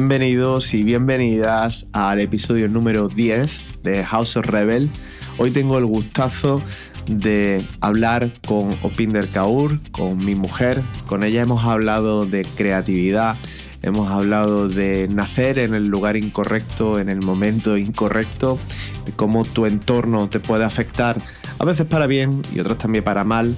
[0.00, 4.88] Bienvenidos y bienvenidas al episodio número 10 de House of Rebel.
[5.36, 6.62] Hoy tengo el gustazo
[7.06, 10.82] de hablar con Opinder Kaur, con mi mujer.
[11.06, 13.36] Con ella hemos hablado de creatividad,
[13.82, 18.58] hemos hablado de nacer en el lugar incorrecto, en el momento incorrecto,
[19.04, 21.20] de cómo tu entorno te puede afectar,
[21.58, 23.54] a veces para bien y otras también para mal,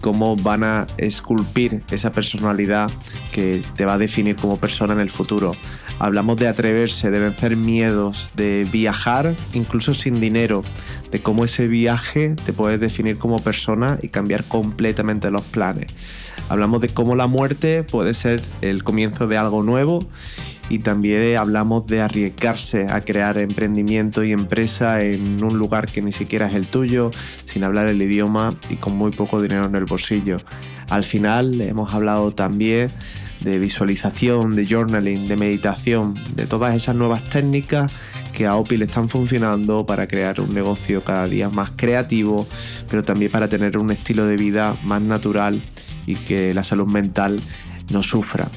[0.00, 2.90] cómo van a esculpir esa personalidad
[3.32, 5.52] que te va a definir como persona en el futuro.
[5.98, 10.62] Hablamos de atreverse, de vencer miedos, de viajar incluso sin dinero,
[11.10, 15.94] de cómo ese viaje te puede definir como persona y cambiar completamente los planes.
[16.48, 20.06] Hablamos de cómo la muerte puede ser el comienzo de algo nuevo
[20.68, 26.12] y también hablamos de arriesgarse a crear emprendimiento y empresa en un lugar que ni
[26.12, 27.10] siquiera es el tuyo,
[27.44, 30.38] sin hablar el idioma y con muy poco dinero en el bolsillo.
[30.90, 32.88] Al final hemos hablado también
[33.44, 37.92] de visualización, de journaling, de meditación, de todas esas nuevas técnicas
[38.32, 42.46] que a OPI le están funcionando para crear un negocio cada día más creativo,
[42.88, 45.60] pero también para tener un estilo de vida más natural
[46.06, 47.40] y que la salud mental
[47.92, 48.48] no sufra.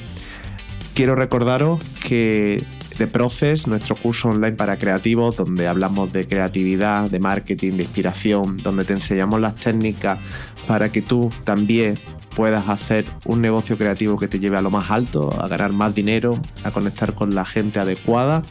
[0.96, 2.64] Quiero recordaros que
[2.98, 8.58] The Process, nuestro curso online para creativos, donde hablamos de creatividad, de marketing, de inspiración,
[8.58, 10.18] donde te enseñamos las técnicas
[10.66, 12.00] para que tú también
[12.38, 15.96] puedas hacer un negocio creativo que te lleve a lo más alto, a ganar más
[15.96, 18.44] dinero, a conectar con la gente adecuada.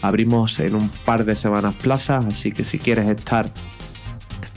[0.00, 3.52] Abrimos en un par de semanas plazas, así que si quieres estar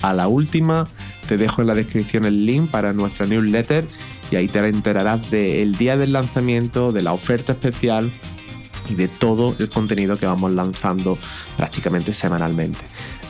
[0.01, 0.87] a la última,
[1.27, 3.85] te dejo en la descripción el link para nuestra newsletter
[4.31, 8.13] y ahí te enterarás del día del lanzamiento, de la oferta especial
[8.89, 11.17] y de todo el contenido que vamos lanzando
[11.57, 12.79] prácticamente semanalmente.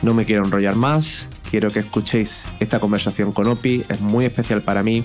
[0.02, 4.62] No me quiero enrollar más, quiero que escuchéis esta conversación con Opi, es muy especial
[4.62, 5.04] para mí.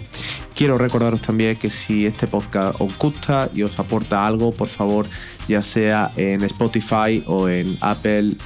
[0.54, 5.08] Quiero recordaros también que si este podcast os gusta y os aporta algo, por favor,
[5.48, 8.38] ya sea en Spotify o en Apple,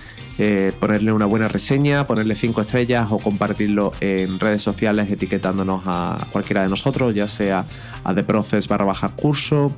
[0.42, 6.30] eh, ponerle una buena reseña, ponerle cinco estrellas o compartirlo en redes sociales etiquetándonos a
[6.32, 7.66] cualquiera de nosotros, ya sea
[8.06, 9.76] a The Process barra baja curso,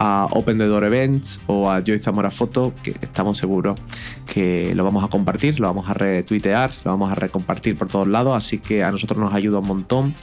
[0.00, 3.78] a Open the Door Events o a Joy Zamora Foto, que estamos seguros
[4.26, 8.08] que lo vamos a compartir, lo vamos a retuitear, lo vamos a recompartir por todos
[8.08, 10.14] lados, así que a nosotros nos ayuda un montón.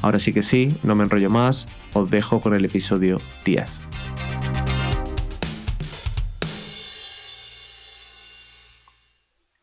[0.00, 3.82] Ahora sí que sí, no me enrollo más, os dejo con el episodio 10.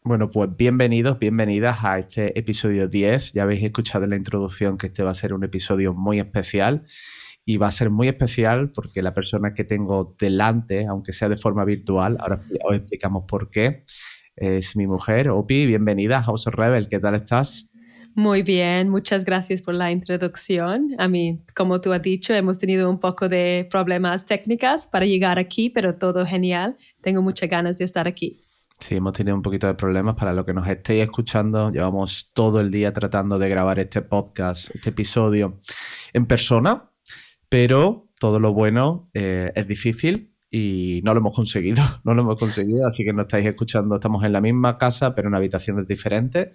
[0.04, 3.34] Bueno, pues bienvenidos, bienvenidas a este episodio 10.
[3.34, 6.86] Ya habéis escuchado en la introducción que este va a ser un episodio muy especial
[7.46, 11.38] y va a ser muy especial porque la persona que tengo delante, aunque sea de
[11.38, 13.84] forma virtual, ahora os explicamos por qué,
[14.36, 15.68] es mi mujer, Opi.
[15.68, 17.70] Bienvenida a House of Rebel, ¿qué tal estás?
[18.16, 20.96] Muy bien, muchas gracias por la introducción.
[20.98, 25.38] A mí, como tú has dicho, hemos tenido un poco de problemas técnicas para llegar
[25.38, 26.78] aquí, pero todo genial.
[27.02, 28.42] Tengo muchas ganas de estar aquí.
[28.80, 31.72] Sí, hemos tenido un poquito de problemas para lo que nos estéis escuchando.
[31.72, 35.60] Llevamos todo el día tratando de grabar este podcast, este episodio
[36.14, 36.90] en persona,
[37.56, 42.36] pero todo lo bueno eh, es difícil y no lo hemos conseguido, no lo hemos
[42.36, 46.50] conseguido, así que no estáis escuchando, estamos en la misma casa, pero en habitaciones diferentes.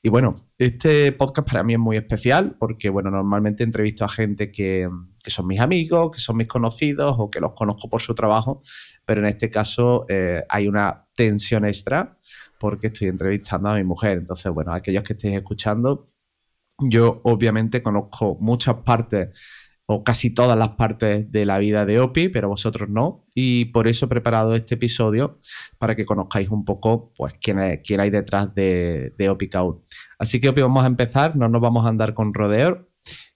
[0.00, 4.52] Y bueno, este podcast para mí es muy especial porque, bueno, normalmente entrevisto a gente
[4.52, 4.88] que,
[5.26, 8.62] son mis amigos, que son mis conocidos o que los conozco por su trabajo,
[9.04, 12.16] pero en este caso eh, hay una tensión extra
[12.60, 14.18] porque estoy entrevistando a mi mujer.
[14.18, 16.12] Entonces, bueno, aquellos que estéis escuchando,
[16.78, 19.30] yo obviamente conozco muchas partes
[19.90, 23.24] o casi todas las partes de la vida de Opi, pero vosotros no.
[23.34, 25.40] Y por eso he preparado este episodio
[25.78, 29.82] para que conozcáis un poco pues, quién, hay detrás de, de Opi Kaur.
[30.18, 32.90] Así que Opi, vamos a empezar, no nos vamos a andar con rodeo.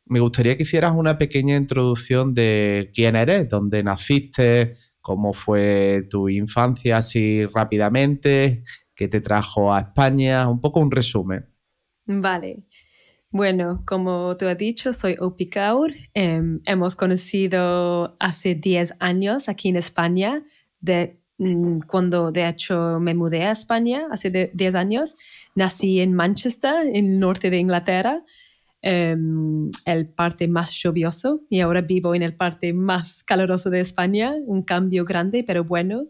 [0.05, 6.29] Me gustaría que hicieras una pequeña introducción de quién eres, dónde naciste, cómo fue tu
[6.29, 8.63] infancia así rápidamente,
[8.95, 11.49] qué te trajo a España, un poco un resumen.
[12.05, 12.67] Vale.
[13.33, 15.91] Bueno, como tú has dicho, soy Opi Kaur.
[16.13, 20.45] Em, hemos conocido hace 10 años aquí en España,
[20.81, 25.17] de, mm, cuando de hecho me mudé a España hace 10 años.
[25.55, 28.23] Nací en Manchester, en el norte de Inglaterra,
[28.83, 34.35] em, el parte más lluvioso, y ahora vivo en el parte más caluroso de España,
[34.45, 36.05] un cambio grande, pero bueno.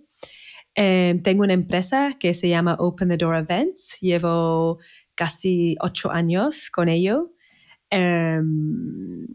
[0.74, 3.98] Em, tengo una empresa que se llama Open the Door Events.
[4.00, 4.78] Llevo
[5.14, 7.32] casi ocho años con ello.
[7.91, 9.26] Em,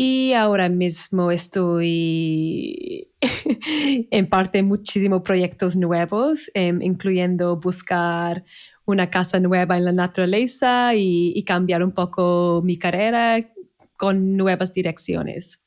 [0.00, 3.10] y ahora mismo estoy
[4.10, 8.44] en parte muchísimos proyectos nuevos, em, incluyendo buscar
[8.84, 13.52] una casa nueva en la naturaleza y, cambiar un poco mi carrera
[13.96, 15.62] con nuevas direcciones.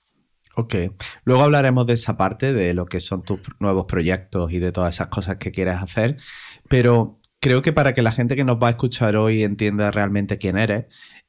[0.56, 0.76] Ok,
[1.24, 4.96] luego hablaremos de esa parte, de lo que son tus nuevos proyectos y de todas
[4.96, 6.18] esas cosas que quieres hacer,
[6.68, 10.38] pero creo que para que la gente que nos va a escuchar hoy entienda realmente
[10.38, 10.86] quién eres,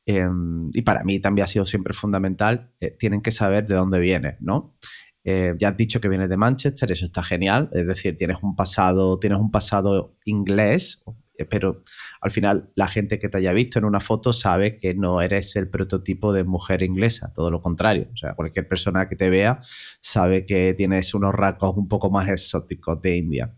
[0.06, 3.98] em, y para mí también ha sido siempre fundamental, eh, tienen que saber de dónde
[3.98, 4.76] vienes, ¿no?
[5.24, 8.54] Eh, ya has dicho que vienes de Manchester, eso está genial, es decir, tienes un
[8.56, 11.02] pasado, tienes un pasado inglés,
[11.38, 11.82] eh, pero
[12.20, 15.56] al final la gente que te haya visto en una foto sabe que no eres
[15.56, 18.08] el prototipo de mujer inglesa, todo lo contrario.
[18.12, 19.60] O sea, cualquier persona que te vea
[20.00, 23.54] sabe que tienes unos rasgos un poco más exóticos de India.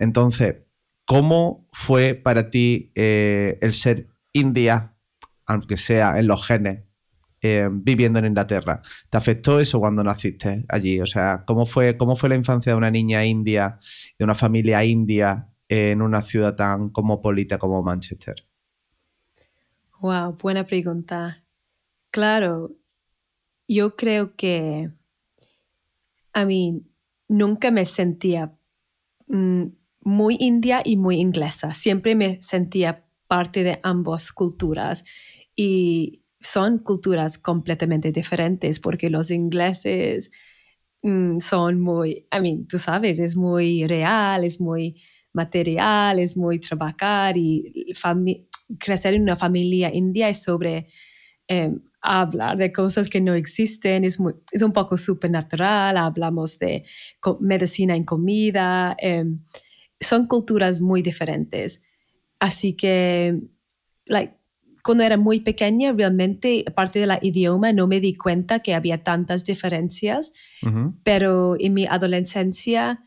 [0.00, 0.56] Entonces,
[1.04, 4.96] ¿cómo fue para ti eh, el ser india,
[5.46, 6.84] aunque sea en los genes,
[7.42, 8.80] eh, viviendo en Inglaterra?
[9.10, 11.00] ¿Te afectó eso cuando naciste allí?
[11.00, 13.78] O sea, ¿cómo fue, cómo fue la infancia de una niña india,
[14.18, 18.46] de una familia india en una ciudad tan cosmopolita como Manchester?
[20.00, 21.42] Wow, buena pregunta.
[22.10, 22.72] Claro,
[23.66, 24.90] yo creo que,
[26.32, 26.84] a mí,
[27.28, 28.52] nunca me sentía
[29.28, 29.64] mm,
[30.04, 31.72] muy india y muy inglesa.
[31.74, 35.04] Siempre me sentía parte de ambas culturas
[35.56, 40.30] y son culturas completamente diferentes porque los ingleses
[41.02, 45.00] mm, son muy, I mean, tú sabes, es muy real, es muy
[45.32, 47.92] material, es muy trabajar y
[48.78, 50.86] crecer en una familia india es sobre
[51.48, 56.84] em, hablar de cosas que no existen, es, muy, es un poco supernatural, hablamos de
[57.40, 59.40] medicina en comida, em,
[60.04, 61.82] son culturas muy diferentes.
[62.38, 63.40] Así que,
[64.06, 64.36] like,
[64.82, 69.44] cuando era muy pequeña, realmente, aparte del idioma, no me di cuenta que había tantas
[69.44, 70.32] diferencias,
[71.02, 73.02] pero en mi adolescencia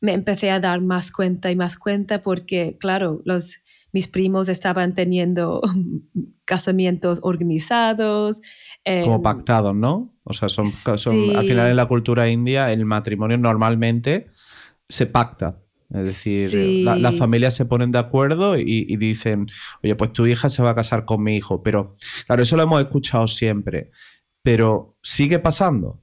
[0.00, 3.58] me empecé a dar más cuenta y más cuenta porque, claro, los,
[3.92, 5.60] mis primos estaban teniendo
[6.44, 8.40] casamientos organizados.
[9.02, 10.14] Como em, pactados, ¿no?
[10.24, 10.66] O sea, son,
[11.34, 14.28] al final en la cultura india el matrimonio normalmente
[14.88, 15.60] se pacta.
[15.92, 19.48] Es decir, las familias se ponen de acuerdo y, y, dicen,
[19.82, 21.62] oye, pues tu hija se va a casar con mi hijo.
[21.62, 21.94] Pero,
[22.26, 23.90] claro, eso lo hemos escuchado siempre.
[24.42, 26.00] Pero sigue pasando.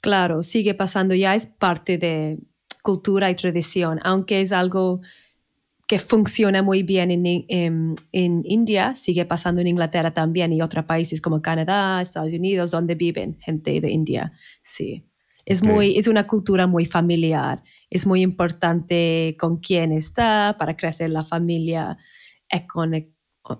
[0.00, 1.14] Claro, sigue pasando.
[1.14, 2.38] Ya es parte de,
[2.82, 5.00] cultura y tradición, aunque es algo
[5.86, 11.20] que funciona muy bien en, en, India, sigue pasando en Inglaterra también y otros países
[11.20, 14.32] como Canadá, Estados Unidos, donde viven gente de India.
[14.62, 15.04] Sí.
[15.50, 17.62] Es, muy, es una cultura muy familiar.
[17.90, 21.98] Es muy importante con quién está para crecer la familia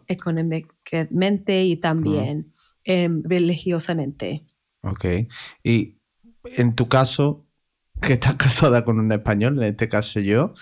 [0.06, 2.52] económicamente y también
[2.84, 4.46] em, religiosamente.
[4.82, 5.04] Ok.
[5.64, 5.98] Y
[6.56, 7.46] en tu caso,
[8.00, 10.54] que estás casada con un español, en este caso yo.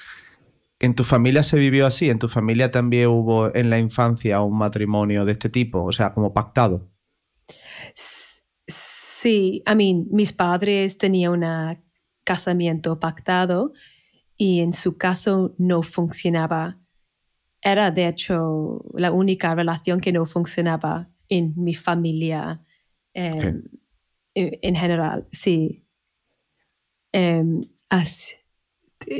[0.80, 2.08] ¿En tu familia se vivió así?
[2.08, 5.82] ¿En tu familia también hubo en la infancia un matrimonio de este tipo?
[5.84, 6.88] O sea, como pactado.
[7.94, 8.17] Sí,
[9.24, 11.78] I mean, mis padres tenían un
[12.24, 13.72] casamiento pactado
[14.36, 16.78] y en su caso no funcionaba.
[17.60, 22.62] Era de hecho la única relación que no funcionaba en mi familia
[23.14, 23.64] em,
[24.34, 25.84] en general, sí.
[27.12, 27.62] Em,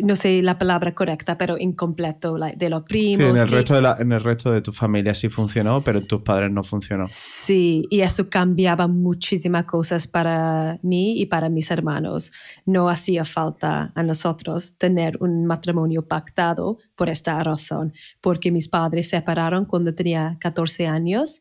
[0.02, 3.18] no sé la palabra correcta, pero incompleto, de los primos.
[3.18, 6.07] Sí, en el, resto de en el resto de tu familia sí funcionó, pero en
[6.07, 7.04] tus padres no funcionó.
[7.07, 12.33] Sí, y eso cambiaba muchísimas cosas para mí y para mis hermanos.
[12.66, 19.09] No hacía falta a nosotros tener un matrimonio pactado por esta razón, porque mis padres
[19.09, 21.40] se separaron cuando tenía 14 años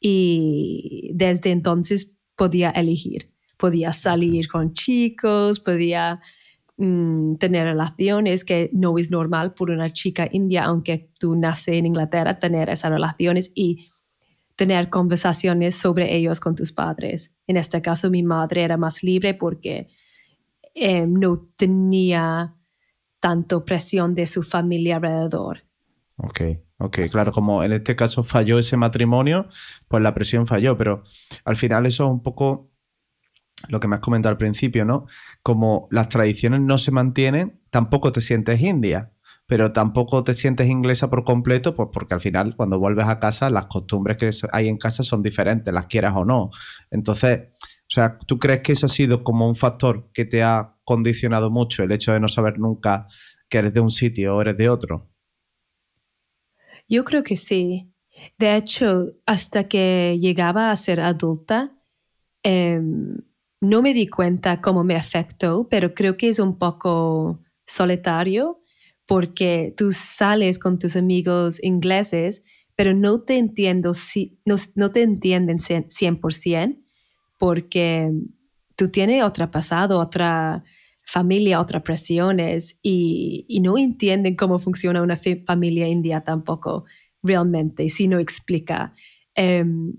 [0.00, 6.20] y desde entonces podía elegir podía salir con chicos, podía
[6.78, 11.86] mm, tener relaciones que no es normal por una chica india, aunque tú naces en
[11.86, 13.88] Inglaterra, tener esas relaciones y
[14.56, 17.32] tener conversaciones sobre ellos con tus padres.
[17.46, 19.86] En este caso, mi madre era más libre porque
[20.74, 22.56] eh, no tenía
[23.20, 25.62] tanto presión de su familia alrededor.
[26.16, 26.40] Ok,
[26.78, 29.46] ok, claro, como en este caso falló ese matrimonio,
[29.86, 31.04] pues la presión falló, pero
[31.44, 32.67] al final eso es un poco
[33.68, 35.06] lo que me has comentado al principio, ¿no?
[35.42, 39.12] Como las tradiciones no se mantienen, tampoco te sientes india,
[39.46, 43.50] pero tampoco te sientes inglesa por completo, pues porque al final cuando vuelves a casa
[43.50, 46.50] las costumbres que hay en casa son diferentes, las quieras o no.
[46.90, 50.76] Entonces, o sea, ¿tú crees que eso ha sido como un factor que te ha
[50.84, 53.06] condicionado mucho el hecho de no saber nunca
[53.48, 55.08] que eres de un sitio o eres de otro?
[56.86, 57.90] Yo creo que sí.
[58.38, 61.72] De hecho, hasta que llegaba a ser adulta,
[62.42, 63.16] em,
[63.60, 68.60] no me di cuenta cómo me afectó, pero creo que es un poco solitario
[69.06, 72.42] porque tú sales con tus amigos ingleses,
[72.76, 73.92] pero no te entiendo,
[74.44, 76.78] no, no te entienden 100%
[77.38, 78.12] porque
[78.76, 80.62] tú tienes otro pasado, otra
[81.02, 86.84] familia, otras presiones y, no entienden cómo funciona una familia india tampoco
[87.22, 88.92] realmente, si no explica.
[89.36, 89.94] Um,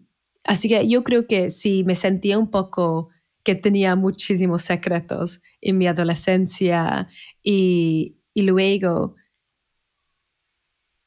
[0.46, 3.10] así que yo creo que sí me sentía un poco
[3.44, 7.08] que tenía muchísimos secretos en mi adolescencia
[7.42, 9.16] y, luego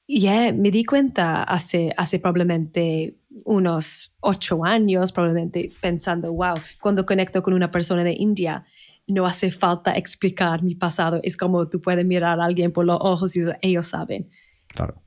[0.07, 7.43] yeah, me di cuenta hace, hace probablemente unos ocho años, probablemente pensando, wow, cuando conecto
[7.43, 8.65] con una persona de India,
[9.07, 11.21] no hace falta explicar mi pasado.
[11.23, 14.29] Es como tú puedes mirar a alguien por los ojos y ellos saben.
[14.69, 15.03] Claro.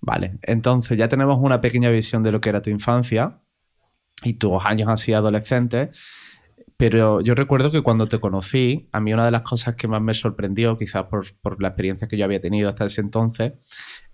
[0.00, 3.43] Vale, entonces ya tenemos una pequeña visión de lo que era tu infancia
[4.22, 5.98] y tus años así adolescentes.
[6.76, 10.02] Pero yo recuerdo que cuando te conocí, a mí una de las cosas que más
[10.02, 13.52] me sorprendió, quizás por, por, la experiencia que yo había tenido hasta ese entonces,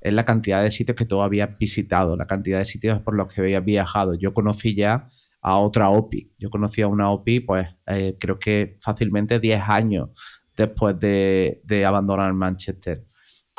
[0.01, 3.33] es la cantidad de sitios que tú habías visitado, la cantidad de sitios por los
[3.33, 4.15] que habías viajado.
[4.15, 5.07] Yo conocí ya
[5.43, 6.33] a otra OPI.
[6.39, 10.11] Yo conocí a una OPI, pues eh, creo que fácilmente 10 años
[10.57, 13.07] después de, de, abandonar Manchester.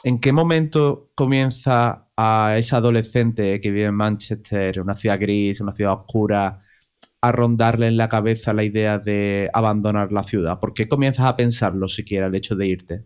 [0.03, 5.73] ¿En qué momento comienza a esa adolescente que vive en Manchester, una ciudad gris, una
[5.73, 6.59] ciudad oscura,
[7.19, 10.59] a rondarle en la cabeza la idea de abandonar la ciudad?
[10.59, 13.05] ¿Por qué comienzas a pensarlo siquiera el hecho de irte?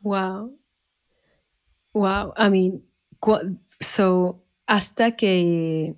[0.00, 0.56] Wow.
[1.92, 2.32] Wow.
[2.38, 2.82] I mean,
[3.80, 5.96] so hasta que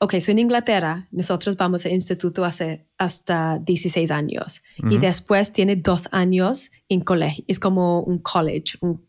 [0.00, 5.76] Ok, so en Inglaterra nosotros vamos al instituto hace hasta 16 años y después tiene
[5.76, 7.44] dos años en colegio.
[7.48, 8.76] Es como un college.
[8.80, 9.07] Un,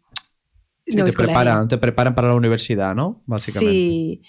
[0.95, 3.21] no te, preparan, te preparan para la universidad, ¿no?
[3.25, 3.73] Básicamente.
[3.73, 4.21] Sí.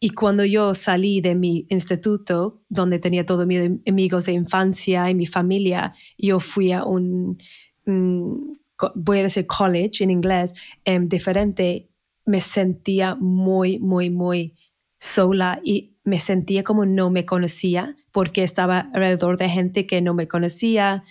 [0.00, 5.14] Y cuando yo salí de mi instituto, donde tenía todos mis amigos de infancia y
[5.14, 7.38] mi familia, yo fui a un,
[7.86, 11.88] voy a decir college en inglés, em, diferente.
[12.24, 14.56] Me sentía muy, muy, muy
[14.98, 20.14] sola y me sentía como no me conocía porque estaba alrededor de gente que no
[20.14, 21.04] me conocía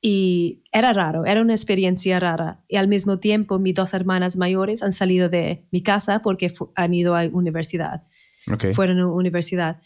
[0.00, 2.62] y era raro, era una experiencia rara.
[2.68, 6.94] Y al mismo tiempo mis dos hermanas mayores han salido de mi casa porque han
[6.94, 8.04] ido a universidad.
[8.72, 9.80] Fueron a universidad.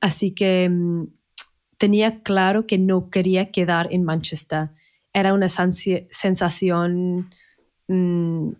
[0.00, 1.08] Así que mm,
[1.76, 4.70] tenía claro que no quería quedar en Manchester.
[5.12, 7.30] Era una sensación
[7.88, 8.50] mm,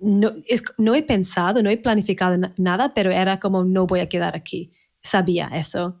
[0.00, 4.08] no, es, no he pensado, no he planificado nada, pero era como no voy a
[4.08, 4.72] quedar aquí.
[5.02, 6.00] Sabía eso.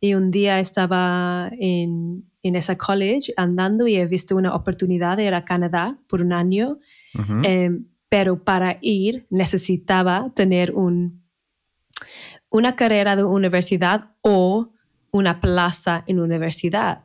[0.00, 5.24] Y un día estaba en, en esa college andando y he visto una oportunidad de
[5.24, 6.78] ir a Canadá por un año,
[7.44, 11.22] em, pero para ir necesitaba tener un,
[12.50, 14.72] una carrera de universidad o
[15.10, 17.04] una plaza en universidad.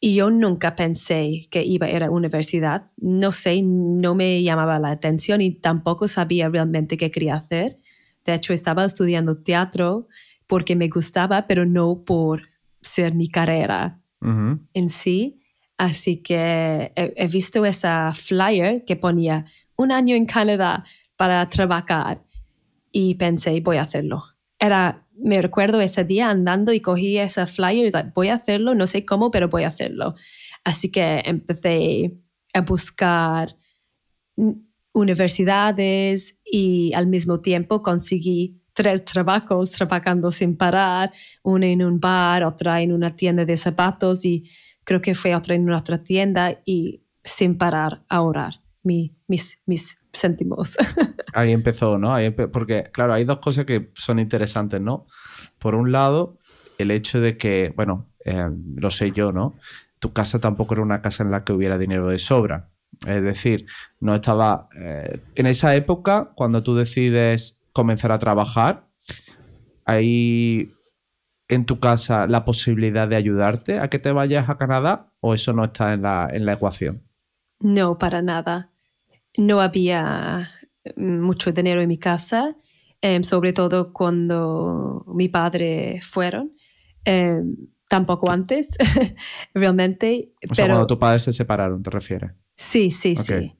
[0.00, 2.90] Y yo nunca pensé que iba a ir a universidad.
[2.98, 7.80] No sé, no me llamaba la atención y tampoco sabía realmente qué quería hacer.
[8.24, 10.08] De hecho, estaba estudiando teatro
[10.46, 12.42] porque me gustaba, pero no por
[12.82, 15.40] ser mi carrera en sí.
[15.76, 19.44] Así que he, visto esa flyer que ponía
[19.76, 20.84] un año en Canadá
[21.16, 22.22] para trabajar
[22.92, 24.22] y pensé, voy a hacerlo.
[24.58, 28.74] Era me recuerdo ese día andando y cogí esa flyer y dije, voy a hacerlo,
[28.74, 30.14] no sé cómo, pero voy a hacerlo.
[30.64, 32.16] Así que empecé
[32.52, 33.56] a buscar
[34.92, 41.10] universidades y al mismo tiempo conseguí tres trabajos trabajando sin parar,
[41.42, 44.50] uno en un bar, otra en una tienda de zapatos y
[44.84, 49.98] creo que fue otra en otra tienda y sin parar a orar mi, mis, mis
[50.12, 50.76] céntimos.
[51.32, 52.14] Ahí empezó, ¿no?
[52.52, 55.06] porque, claro, hay dos cosas que son interesantes, ¿no?
[55.58, 56.38] Por un lado,
[56.78, 59.54] el hecho de que, bueno, eh, lo sé yo, ¿no?
[59.98, 62.70] Tu casa tampoco era una casa en la que hubiera dinero de sobra.
[63.06, 63.66] Es decir,
[64.00, 64.68] no estaba...
[64.78, 68.88] Eh, en esa época, cuando tú decides comenzar a trabajar,
[69.84, 70.72] ¿hay
[71.48, 75.52] en tu casa la posibilidad de ayudarte a que te vayas a Canadá o eso
[75.52, 77.02] no está en la, en la ecuación?
[77.60, 78.70] No, para nada
[79.36, 80.48] no había
[80.96, 82.56] mm, mucho dinero en mi casa,
[83.00, 86.54] em, sobre todo cuando mi padre fueron.
[87.04, 87.56] Em,
[87.88, 88.76] tampoco antes,
[89.54, 90.32] realmente.
[90.48, 92.32] O sea, cuando tu padre se separaron, ¿te refieres?
[92.56, 93.56] Sí, sí, sí.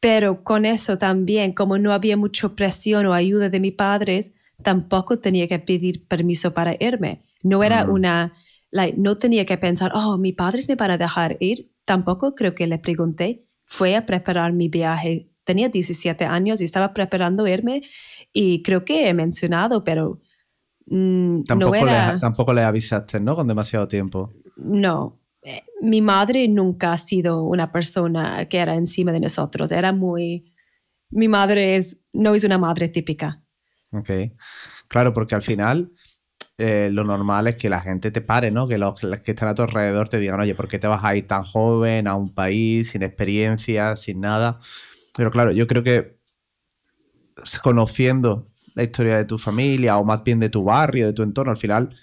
[0.00, 5.18] Pero con eso también, como no había mucha presión o ayuda de mis padres, tampoco
[5.18, 7.22] tenía que pedir permiso para irme.
[7.42, 8.32] No era una,
[8.96, 11.70] no tenía que pensar, oh, mis padres me van a dejar ir.
[11.84, 15.30] Tampoco creo que le pregunté fue a preparar mi viaje.
[15.44, 17.82] Tenía 17 años y estaba preparando irme
[18.32, 20.20] y creo que he mencionado, pero
[20.86, 22.14] mm, tampoco, no era...
[22.14, 23.34] le, tampoco le avisaste, ¿no?
[23.34, 24.32] Con demasiado tiempo.
[24.56, 25.18] No.
[25.80, 29.72] Mi madre nunca ha sido una persona que era encima de nosotros.
[29.72, 30.52] Era muy...
[31.10, 33.42] Mi madre es, no es una madre típica.
[33.92, 34.10] Ok.
[34.88, 35.92] Claro, porque al final
[36.58, 38.66] eh, lo normal es que la gente te pare, ¿no?
[38.66, 41.14] Que los que están a tu alrededor te digan, oye, ¿por qué te vas a
[41.14, 44.58] ir tan joven a un país sin experiencia, sin nada?
[45.16, 46.18] Pero claro, yo creo que
[47.62, 51.50] conociendo la historia de tu familia o más bien de tu barrio, de tu entorno,
[51.50, 51.94] al final,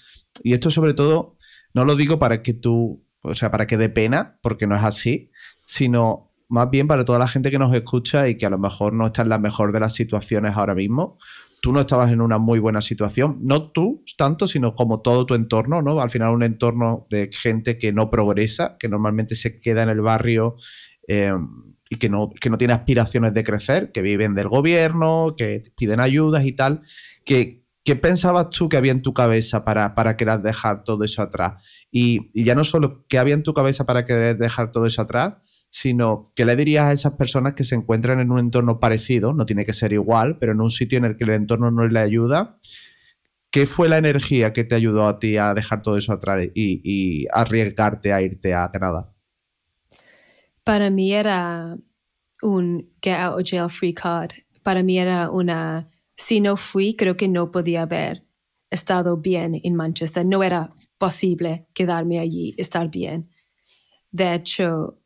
[0.44, 1.38] y esto sobre todo,
[1.74, 4.84] no lo digo para que tú, o sea, para que dé pena, porque no es
[4.84, 5.32] así,
[5.66, 8.94] sino más bien para toda la gente que nos escucha y que a lo mejor
[8.94, 11.18] no está en la mejor de las situaciones ahora mismo,
[11.62, 15.34] tú no estabas en una muy buena situación, no tú tanto, sino como todo tu
[15.34, 16.00] entorno, ¿no?
[16.00, 20.02] Al final un entorno de gente que no progresa, que normalmente se queda en el
[20.02, 20.56] barrio
[21.08, 21.34] eh,
[21.90, 26.00] y que no, que no tiene aspiraciones de crecer, que viven del gobierno, que piden
[26.00, 26.82] ayudas y tal,
[27.26, 31.22] que, ¿Qué pensabas tú que había en tu cabeza para, para querer dejar todo eso
[31.22, 31.86] atrás?
[31.92, 35.68] Y, ya no solo qué había en tu cabeza para querer dejar todo eso atrás,
[35.70, 39.46] sino que le dirías a esas personas que se encuentran en un entorno parecido, no
[39.46, 42.00] tiene que ser igual, pero en un sitio en el que el entorno no le
[42.00, 42.58] ayuda.
[43.52, 46.82] ¿Qué fue la energía que te ayudó a ti a dejar todo eso atrás y,
[46.84, 49.14] y arriesgarte a irte a Canadá?
[50.64, 51.78] Para mí era
[52.42, 54.32] un get out of jail free card.
[54.64, 58.26] Para mí era una, si no fui, creo que no podía haber
[58.70, 60.26] estado bien en Manchester.
[60.26, 63.30] No era posible quedarme allí, estar bien.
[64.12, 65.00] De hecho,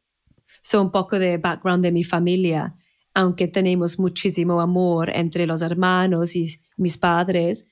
[0.61, 2.75] soy un poco de background de mi familia,
[3.13, 6.47] aunque tenemos muchísimo amor entre los hermanos y
[6.77, 7.65] mis padres,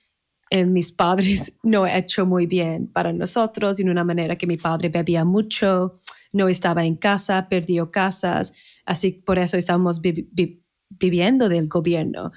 [0.50, 4.58] eh, mis padres no han hecho muy bien para nosotros en una manera que mi
[4.58, 6.00] padre bebía mucho,
[6.34, 8.52] no estaba en casa, perdió casas,
[8.86, 10.02] así por eso estamos
[10.90, 12.32] viviendo del gobierno.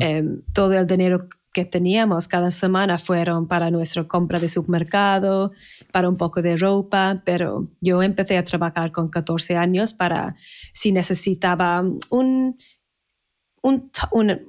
[0.00, 5.52] Em, todo el dinero que teníamos cada semana fueron para nuestra compra de supermercado,
[5.92, 10.36] para un poco de ropa, pero yo empecé a trabajar con 14 años para
[10.72, 12.56] si necesitaba un,
[13.62, 14.40] un, una,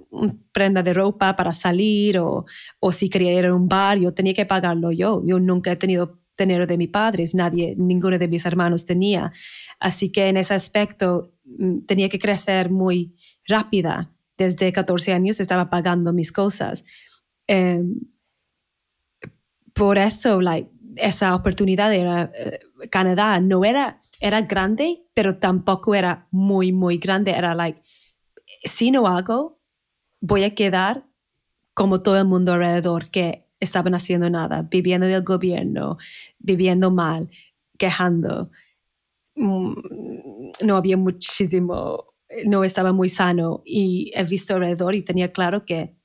[0.51, 2.45] prenda de ropa para salir o,
[2.79, 5.23] o si quería ir a un bar, yo tenía que pagarlo yo.
[5.25, 9.31] Yo nunca he tenido dinero de mis padres, nadie, ninguno de mis hermanos tenía.
[9.79, 13.15] Así que en ese aspecto mm, tenía que crecer muy
[13.51, 16.83] rápida desde 14 años estaba pagando mis cosas.
[17.47, 17.99] Em,
[19.73, 22.59] por eso, like, esa oportunidad era eh,
[22.89, 27.31] Canadá no era, era grande, pero tampoco era muy, muy grande.
[27.31, 27.81] Era like,
[28.63, 29.59] si no hago,
[30.19, 31.05] voy a quedar
[31.73, 35.97] como todo el mundo alrededor que estaban haciendo nada, viviendo del gobierno,
[36.39, 37.29] viviendo mal,
[37.77, 38.51] quejando.
[39.35, 39.73] Mm,
[40.63, 42.10] no había muchísimo
[42.45, 45.95] no estaba muy sano y he visto alrededor y tenía claro que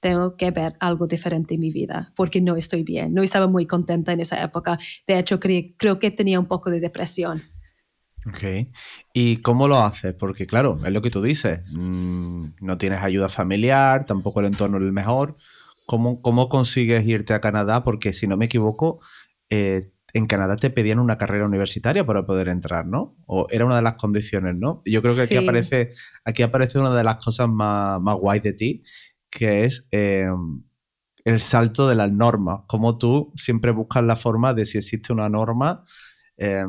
[0.00, 3.14] tengo que ver algo diferente en mi vida porque no estoy bien.
[3.14, 4.78] No estaba muy contenta en esa época.
[5.06, 7.42] De hecho, creo que tenía un poco de depresión.
[8.26, 8.68] Ok.
[9.12, 10.14] ¿Y cómo lo haces?
[10.14, 11.60] Porque claro, es lo que tú dices.
[11.72, 15.36] Mm, no tienes ayuda familiar, tampoco el entorno es el mejor.
[15.86, 17.84] ¿Cómo, ¿Cómo consigues irte a Canadá?
[17.84, 19.00] Porque si no me equivoco,
[19.48, 19.80] eh,
[20.16, 23.18] en Canadá te pedían una carrera universitaria para poder entrar, ¿no?
[23.26, 24.82] O era una de las condiciones, ¿no?
[24.86, 25.90] yo creo que aquí, aparece,
[26.24, 28.82] aquí aparece una de las cosas más, más guay de ti,
[29.28, 30.62] que es em,
[31.24, 32.60] el salto de las normas.
[32.66, 35.84] Como tú siempre buscas la forma de si existe una norma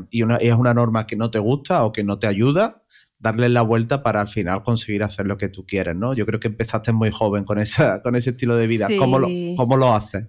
[0.10, 2.84] y, una, y es una norma que no te gusta o que no te ayuda,
[3.18, 6.14] darle la vuelta para al final conseguir hacer lo que tú quieres, ¿no?
[6.14, 8.90] Yo creo que empezaste muy joven con, esa, con ese estilo de vida.
[8.98, 10.26] ¿Cómo, lo, ¿Cómo lo haces?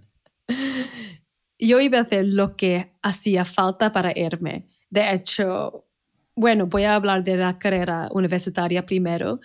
[1.59, 4.69] yo iba a hacer lo que hacía falta para irme.
[4.91, 5.87] De hecho,
[6.35, 9.41] bueno, voy a hablar de la carrera universitaria primero.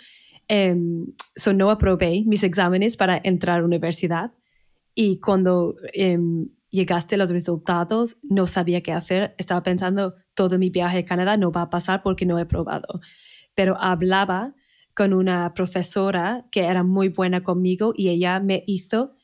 [0.50, 4.34] Um, so no aprobé mis exámenes para entrar a la universidad
[4.94, 9.34] y cuando um, llegaste los resultados no sabía qué hacer.
[9.38, 13.00] Estaba pensando, todo mi viaje a Canadá no va a pasar porque no he probado.
[13.56, 14.54] Pero hablaba
[14.96, 19.16] con una profesora que era muy buena conmigo y ella me hizo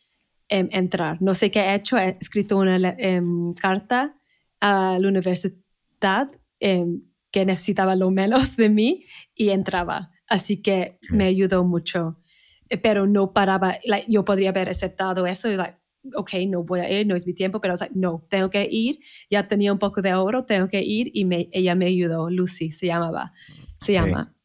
[0.51, 1.21] Em, entrar.
[1.21, 4.15] No sé qué he hecho, he escrito una em, carta
[4.59, 6.27] a la universidad
[6.59, 10.11] em, que necesitaba lo menos de mí y entraba.
[10.27, 12.17] Así que me ayudó mucho.
[12.67, 15.77] Eh, pero no paraba, yo podría haber aceptado eso y, like,
[16.15, 18.99] ok, no voy a ir, no es mi tiempo, pero no, tengo que ir.
[19.29, 22.71] Ya tenía un poco de ahorro, tengo que ir y me, ella me ayudó, Lucy
[22.71, 23.33] se llamaba,
[23.79, 24.35] se llama.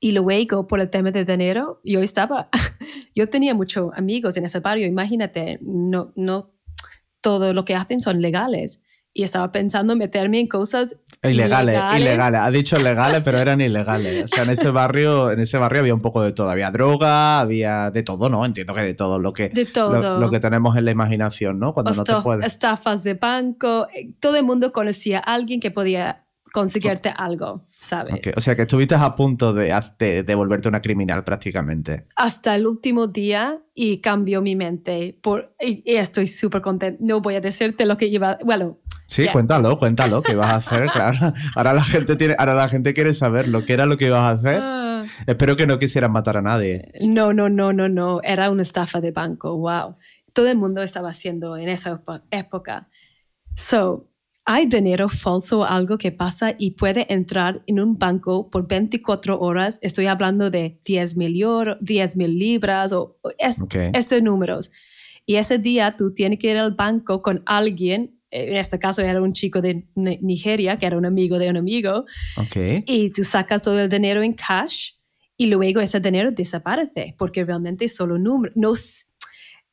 [0.00, 2.48] Y luego, por el tema de dinero, yo estaba,
[3.14, 6.52] yo tenía muchos amigos en ese barrio, imagínate, no, no
[7.20, 8.82] todo lo que hacen son legales.
[9.14, 12.40] Y estaba pensando meterme en cosas ilegales, ilegales.
[12.40, 14.24] Ha dicho legales, pero eran ilegales.
[14.24, 16.48] O sea, en ese barrio, en ese barrio había un poco de todo.
[16.48, 18.42] Había droga, había de todo, ¿no?
[18.46, 20.18] Entiendo que de todo lo que, de todo.
[20.18, 21.74] Lo, que tenemos en la imaginación, ¿no?
[21.74, 22.46] Cuando no te puedes.
[22.46, 23.86] Estafas de banco.
[23.94, 28.20] Eh, todo el mundo conocía a alguien que podía conseguirte algo, ¿sabes?
[28.36, 32.06] O sea, que estuviste a punto de, de, volverte una criminal prácticamente.
[32.14, 37.02] Hasta el último día y cambió mi mente por, y, estoy súper contenta.
[37.02, 38.78] No voy a decirte lo que iba, bueno.
[39.06, 41.32] Sí, cuéntalo, cuéntalo, qué vas a hacer, claro.
[41.56, 44.22] Ahora la, gente tiene, ahora la gente quiere saber lo que era lo que ibas
[44.22, 44.60] a hacer.
[44.62, 45.04] Ah.
[45.26, 46.92] Espero que no quisieras matar a nadie.
[47.00, 48.20] No, no, no, no, no.
[48.22, 49.96] Era una estafa de banco, wow.
[50.32, 52.88] Todo el mundo estaba haciendo en esa época.
[53.54, 54.11] So,
[54.44, 59.78] hay dinero falso, algo que pasa y puede entrar en un banco por 24 horas.
[59.82, 61.44] Estoy hablando de 10 mil,
[61.80, 64.70] 10 mil libras o estos números.
[65.26, 68.18] Y ese día tú tienes que ir al banco con alguien.
[68.30, 72.04] En este caso era un chico de Nigeria, que era un amigo de un amigo.
[72.86, 74.92] Y tú sacas todo el dinero en cash
[75.36, 78.52] y luego ese dinero desaparece porque realmente es solo número.
[78.56, 78.72] No,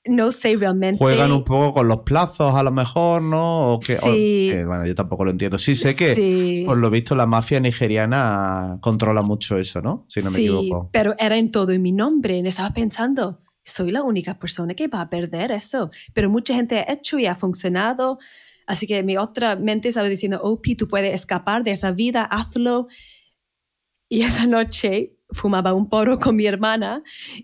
[0.05, 0.97] no sé realmente.
[0.97, 3.73] Juegan un poco con los plazos, a lo mejor, ¿no?
[3.73, 4.51] O que, sí.
[4.65, 5.59] bueno, yo tampoco lo entiendo.
[5.59, 10.05] Sí sé que, por lo visto, la mafia nigeriana controla mucho eso, ¿no?
[10.07, 10.89] Si no me equivoco.
[10.91, 12.39] Pero era en todo en mi nombre.
[12.39, 15.91] Estaba pensando, soy la única persona que va a perder eso.
[16.13, 18.19] Pero mucha gente ha hecho y ha funcionado.
[18.65, 22.88] Así que mi otra mente estaba diciendo, oh, tú puedes escapar de esa vida, hazlo.
[24.07, 27.03] Y esa noche fumaba un poro con mi hermana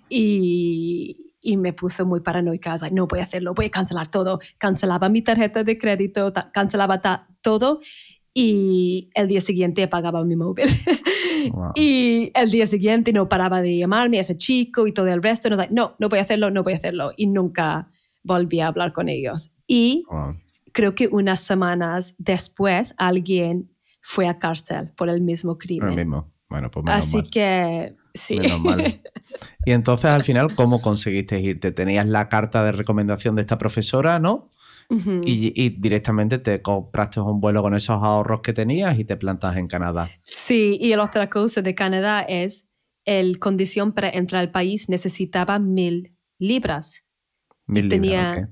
[0.09, 2.75] y, y me puse muy paranoica.
[2.91, 4.39] no voy a hacerlo, voy a cancelar todo.
[4.57, 6.99] Cancelaba mi tarjeta de crédito, cancelaba
[7.41, 7.81] todo
[8.33, 10.65] y el día siguiente apagaba mi móvil.
[11.75, 15.51] y el día siguiente no paraba de llamarme a ese chico y todo el resto.
[15.51, 17.11] No, no, no voy a hacerlo, no voy a hacerlo.
[17.15, 17.89] Y nunca
[18.23, 19.51] volví a hablar con ellos.
[19.67, 20.03] Y
[20.71, 25.89] creo que unas semanas después alguien fue a cárcel por el mismo crimen.
[25.91, 26.33] El mismo.
[26.49, 28.39] Bueno, pues Así que Sí.
[29.65, 31.71] Y entonces al final, ¿cómo conseguiste irte?
[31.71, 34.51] Tenías la carta de recomendación de esta profesora, ¿no?
[34.89, 39.67] y, directamente te compraste un vuelo con esos ahorros que tenías y te plantas en
[39.67, 40.09] Canadá.
[40.23, 42.67] Sí, y la otra cosa de Canadá es,
[43.03, 47.05] el condición para entrar al país necesitaba mil libras.
[47.65, 48.51] Mil tenía,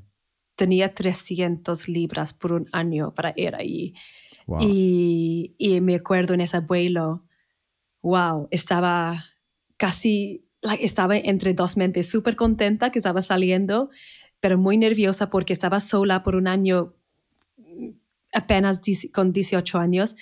[0.56, 3.94] tenía 300 libras por un año para ir allí.
[4.60, 7.26] Y, y me acuerdo en ese vuelo,
[8.02, 9.24] wow, estaba
[9.78, 10.46] casi
[10.80, 13.90] estaba entre dos mentes, súper contenta que estaba saliendo,
[14.40, 16.94] pero muy nerviosa porque estaba sola por un año,
[18.34, 18.82] apenas
[19.12, 20.16] con 18 años,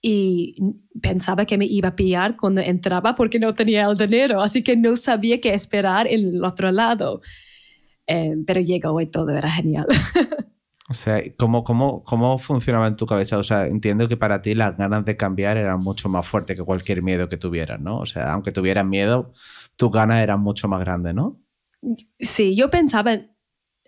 [0.00, 0.56] y
[1.00, 4.76] pensaba que me iba a pillar cuando entraba porque no tenía el dinero, así que
[4.76, 7.22] no sabía qué esperar en el otro lado.
[8.06, 9.86] Eh, pero llegó y todo era genial.
[10.88, 13.38] O sea, ¿cómo, cómo, ¿cómo funcionaba en tu cabeza?
[13.38, 16.62] O sea, entiendo que para ti las ganas de cambiar eran mucho más fuertes que
[16.62, 17.98] cualquier miedo que tuvieras, ¿no?
[17.98, 19.32] O sea, aunque tuvieras miedo,
[19.76, 21.40] tus ganas eran mucho más grandes, ¿no?
[22.18, 23.18] Sí, yo pensaba,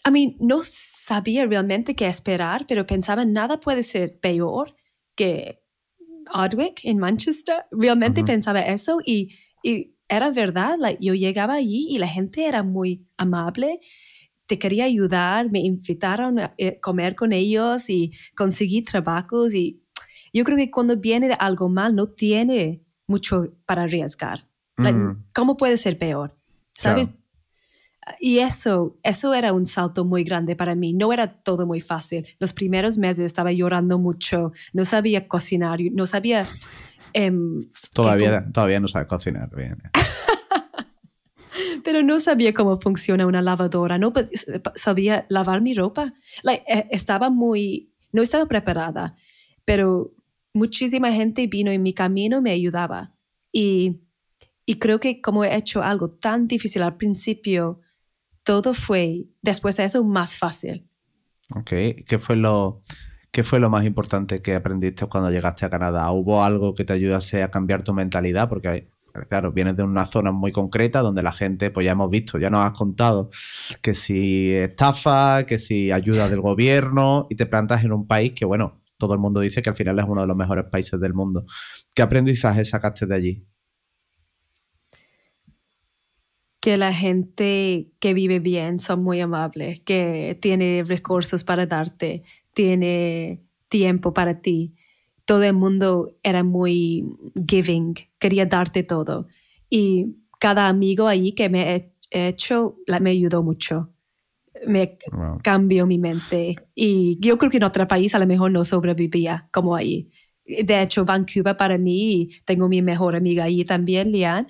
[0.04, 4.74] a mí no sabía realmente qué esperar, pero pensaba nada puede ser peor
[5.14, 5.62] que
[6.32, 7.66] Hardwick en Manchester.
[7.72, 10.78] Realmente pensaba eso y, y era verdad.
[10.98, 13.80] yo llegaba allí y la gente era muy amable
[14.46, 19.82] te quería ayudar, me invitaron a eh, comer con ellos y conseguí trabajos y
[20.32, 24.46] yo creo que cuando viene de algo mal no tiene mucho para arriesgar.
[24.76, 25.24] Mm.
[25.32, 26.36] ¿Cómo puede ser peor?
[26.72, 27.12] ¿Sabes?
[28.20, 30.92] Y eso, eso era un salto muy grande para mí.
[30.92, 32.26] No era todo muy fácil.
[32.38, 36.44] Los primeros meses estaba llorando mucho, no sabía cocinar, no sabía...
[37.12, 39.78] Em, todavía, todavía no sabe cocinar bien.
[41.86, 44.12] Pero no sabía cómo funciona una lavadora, no
[44.74, 46.12] sabía lavar mi ropa.
[46.44, 49.14] Eh, estaba muy, no estaba preparada,
[49.64, 50.12] pero
[50.52, 53.14] muchísima gente vino en mi camino, me ayudaba.
[53.52, 54.00] Y,
[54.64, 57.82] y creo que como he hecho algo tan difícil al principio,
[58.42, 60.88] todo fue después de eso más fácil.
[61.54, 61.70] Ok,
[62.04, 62.82] ¿qué fue lo,
[63.30, 66.10] qué fue lo más importante que aprendiste cuando llegaste a Canadá?
[66.10, 68.48] ¿Hubo algo que te ayudase a cambiar tu mentalidad?
[68.48, 68.88] Porque
[69.28, 72.50] claro, vienes de una zona muy concreta donde la gente, pues ya hemos visto, ya
[72.50, 73.30] nos has contado
[73.82, 78.44] que si estafa, que si ayuda del gobierno y te plantas en un país que,
[78.44, 81.14] bueno, todo el mundo dice que al final es uno de los mejores países del
[81.14, 81.44] mundo.
[81.94, 83.46] ¿Qué aprendizaje sacaste de allí?
[86.60, 93.44] Que la gente que vive bien son muy amables, que tiene recursos para darte, tiene
[93.68, 94.74] tiempo para ti
[95.26, 97.04] todo el mundo era muy
[97.46, 99.26] giving, quería darte todo.
[99.68, 101.74] Y cada amigo ahí que me
[102.10, 103.92] he hecho me ayudó mucho.
[104.66, 104.96] Me
[105.42, 106.56] cambió mi mente.
[106.74, 110.08] Y yo creo que en otro país a lo mejor no sobrevivía como ahí.
[110.46, 114.46] De hecho, Vancouver para mí, tengo mi mejor amiga ahí también, Lian,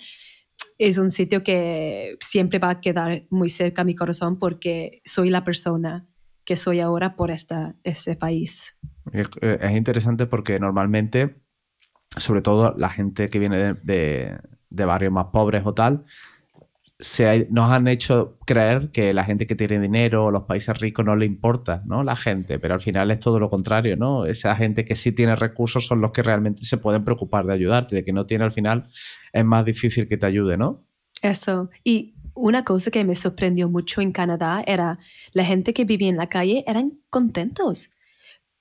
[0.78, 5.30] es un sitio que siempre va a quedar muy cerca a mi corazón porque soy
[5.30, 6.06] la persona
[6.44, 8.76] que soy ahora por esta, este país.
[9.12, 11.36] Es, interesante porque normalmente
[12.16, 14.38] sobre todo la gente que viene de,
[14.70, 16.04] de, barrios más pobres o tal,
[16.98, 21.04] se nos han hecho creer que la gente que tiene dinero o los países ricos
[21.04, 22.02] no le importa, ¿no?
[22.02, 24.24] La gente, pero al final es todo lo contrario, ¿no?
[24.24, 27.96] Esa gente que sí tiene recursos son los que realmente se pueden preocupar de ayudarte,
[27.96, 28.84] de que no tiene al final
[29.32, 30.86] es más difícil que te ayude, ¿no?
[31.20, 31.68] Eso.
[31.84, 34.98] Y una cosa que me sorprendió mucho en Canadá era
[35.32, 37.90] la gente que vivía en la calle eran contentos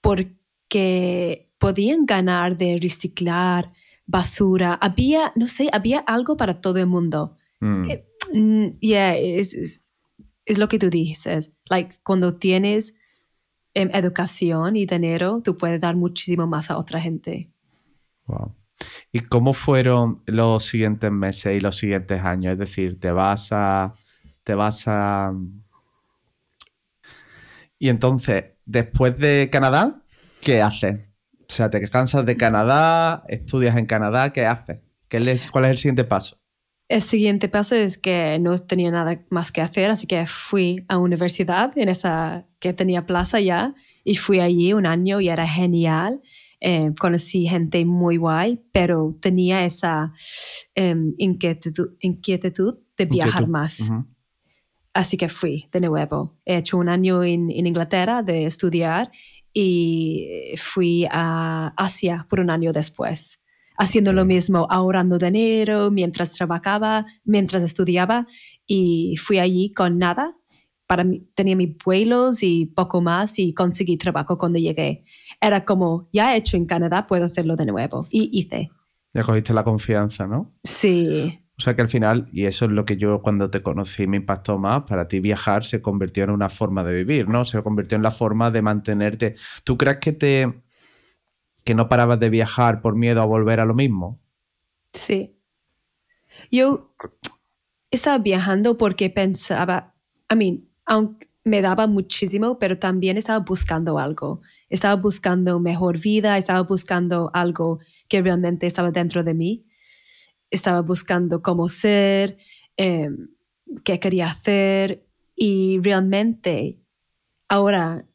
[0.06, 3.74] porque podían ganar de reciclar
[4.06, 4.76] basura.
[4.76, 7.38] Había, no sé, había algo para todo el mundo.
[7.60, 7.88] Mm.
[8.34, 9.82] Mm, yeah, es,
[10.46, 11.54] lo que tú dices.
[11.70, 12.94] Like, cuando tienes
[13.74, 17.50] em, educación y dinero, tú puedes dar muchísimo más a otra gente.
[18.28, 18.56] Wow.
[19.12, 22.54] ¿Y cómo fueron los siguientes meses y los siguientes años?
[22.54, 23.96] Es decir, te vas a.
[24.44, 25.34] Te vas a.
[27.80, 30.02] Y entonces, después de Canadá,
[30.42, 31.02] ¿qué haces?
[31.40, 34.80] O sea, te cansas de Canadá, estudias en Canadá, ¿qué haces?
[35.52, 36.38] ¿Cuál es el siguiente paso?
[36.88, 40.98] El siguiente paso es que no tenía nada más que hacer, así que fui a
[40.98, 43.74] universidad en esa que tenía plaza ya
[44.04, 46.22] y fui allí un año y era genial.
[46.62, 50.14] Eh, conocí gente muy guay, pero tenía esa
[50.76, 53.92] em, inquietud, inquietud, de viajar más.
[54.96, 56.38] Así que fui de nuevo.
[56.46, 59.12] He hecho un año en, en Inglaterra de estudiar
[59.54, 63.44] y fui a Asia por un año después,
[63.78, 68.26] haciendo lo mismo, ahorrando dinero mientras trabajaba, mientras estudiaba
[68.66, 70.38] y fui allí con nada.
[70.88, 75.04] Para mí, tenía mis vuelos y poco más y conseguí trabajo cuando llegué.
[75.42, 78.08] Era como, ya he hecho en Canadá, puedo hacerlo de nuevo.
[78.10, 78.72] Y hice.
[79.14, 80.54] Ya cogiste la confianza, ¿no?
[80.64, 81.45] Sí.
[81.58, 84.18] O sea que al final, y eso es lo que yo cuando te conocí me
[84.18, 87.46] impactó más, para ti viajar se convirtió en una forma de vivir, ¿no?
[87.46, 89.36] Se convirtió en la forma de mantenerte.
[89.64, 90.62] ¿Tú crees que te
[91.64, 94.22] que no parabas de viajar por miedo a volver a lo mismo?
[94.94, 95.40] Sí.
[96.52, 96.94] Yo
[97.90, 99.96] estaba viajando porque pensaba,
[100.32, 104.42] I mean, aunque me daba muchísimo, pero también estaba buscando algo.
[104.70, 109.66] Estaba buscando mejor vida, estaba buscando algo que realmente estaba dentro de mí
[110.50, 112.38] estaba buscando cómo ser,
[112.78, 113.30] em,
[113.84, 115.06] qué quería hacer
[115.36, 116.80] y realmente
[117.50, 118.08] ahora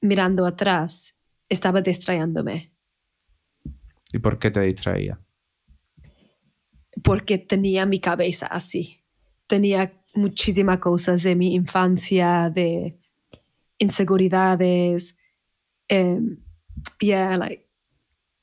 [0.00, 1.18] mirando atrás
[1.48, 2.72] estaba distrayéndome.
[4.12, 5.20] ¿Y por qué te distraía?
[7.02, 9.04] Porque tenía mi cabeza así.
[9.46, 12.98] Tenía muchísimas cosas de mi infancia, de
[13.78, 15.16] inseguridades.
[17.00, 17.68] Yeah, like,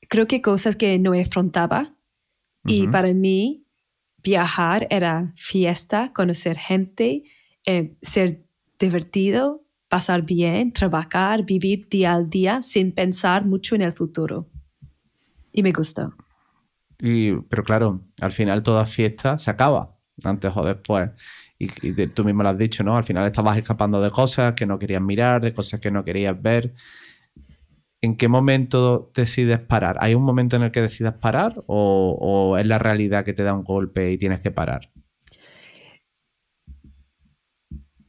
[0.10, 1.93] creo que cosas que no afrontaba
[2.66, 3.66] y para mí,
[4.24, 7.24] viajar era fiesta, conocer gente,
[7.66, 8.46] eh, ser
[8.80, 14.50] divertido, pasar bien, trabajar, vivir día al día sin pensar mucho en el futuro.
[15.52, 16.14] Y me gustó.
[17.00, 21.10] Y, pero claro, al final toda fiesta se acaba, antes o después.
[21.60, 22.98] Y, y, tú mismo lo has dicho, ¿no?
[22.98, 26.42] Al final estabas escapando de cosas que no querías mirar, de cosas que no querías
[26.42, 26.74] ver.
[28.04, 29.96] ¿En qué momento decides parar?
[30.02, 33.54] ¿Hay un momento en el que decidas parar o, es la realidad que te da
[33.54, 34.92] un golpe y tienes que parar?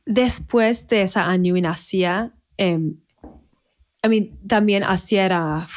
[0.05, 2.35] Después de ese año en Asia,
[4.49, 5.69] también Asia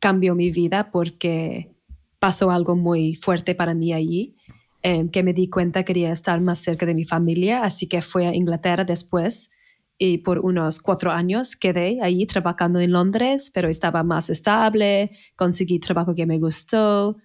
[0.00, 1.70] cambió mi vida porque
[2.18, 4.34] pasó algo muy fuerte para mí allí,
[4.82, 8.00] em, que me di cuenta que quería estar más cerca de mi familia, así que
[8.00, 9.50] fui a Inglaterra después
[9.98, 15.80] y por unos cuatro años quedé ahí trabajando en Londres, pero estaba más estable, conseguí
[15.80, 17.16] trabajo que me gustó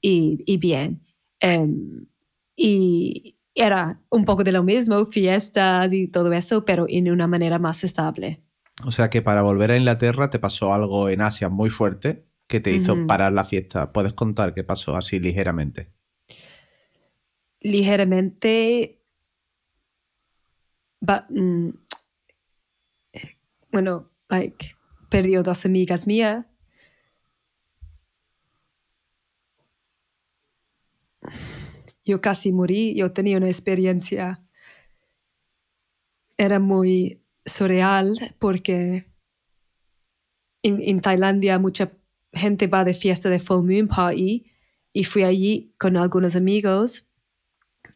[0.00, 1.02] y, y bien.
[1.40, 2.06] Em,
[2.56, 7.58] y era un poco de lo mismo, fiestas y todo eso, pero en una manera
[7.58, 8.42] más estable.
[8.84, 12.60] O sea que para volver a Inglaterra te pasó algo en Asia muy fuerte que
[12.60, 13.92] te hizo parar la fiesta.
[13.92, 15.92] ¿Puedes contar qué pasó así ligeramente?
[17.60, 19.02] Ligeramente...
[21.30, 21.70] Mm,
[23.76, 24.74] bueno, like,
[25.10, 26.46] perdió dos amigas mías.
[32.02, 34.42] Yo casi morí, yo tenía una experiencia,
[36.38, 39.12] era muy surreal porque
[40.62, 41.92] en, Tailandia mucha
[42.32, 44.50] gente va de fiesta de full moon party
[44.94, 47.10] y fui allí con algunos amigos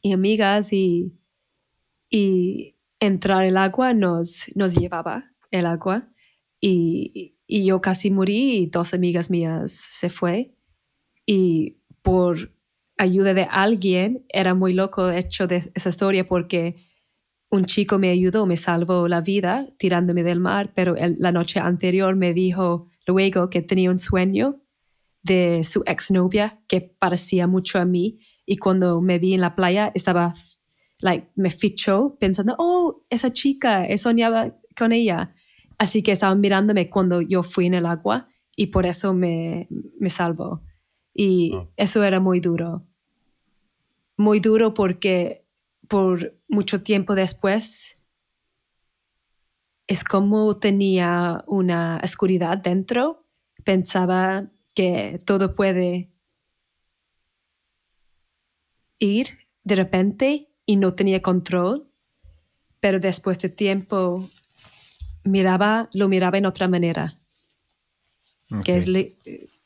[0.02, 1.18] y amigas y,
[2.10, 6.08] y entrar el agua nos, nos llevaba el agua
[6.60, 10.54] y, yo casi morí y dos amigas mías se fue
[11.26, 12.54] y por
[12.96, 16.76] ayuda de alguien era muy loco hecho de esa historia porque
[17.50, 22.14] un chico me ayudó, me salvó la vida tirándome del mar, pero la noche anterior
[22.14, 24.60] me dijo luego que tenía un sueño
[25.22, 29.90] de su exnovia que parecía mucho a mí y cuando me vi en la playa
[29.94, 30.32] estaba,
[31.00, 33.96] like, me fichó pensando, oh, esa chica, he
[34.76, 35.34] con ella.
[35.80, 39.66] Así que estaban mirándome cuando yo fui en el agua y por eso me,
[39.98, 40.60] me salvó.
[41.14, 41.72] Y oh.
[41.74, 42.86] eso era muy duro.
[44.18, 45.46] Muy duro porque
[45.88, 47.96] por mucho tiempo después
[49.86, 53.24] es como tenía una oscuridad dentro.
[53.64, 56.12] Pensaba que todo puede
[58.98, 61.90] ir de repente y no tenía control,
[62.80, 64.28] pero después de tiempo
[65.24, 67.14] miraba, lo miraba en otra manera,
[68.64, 68.86] que es,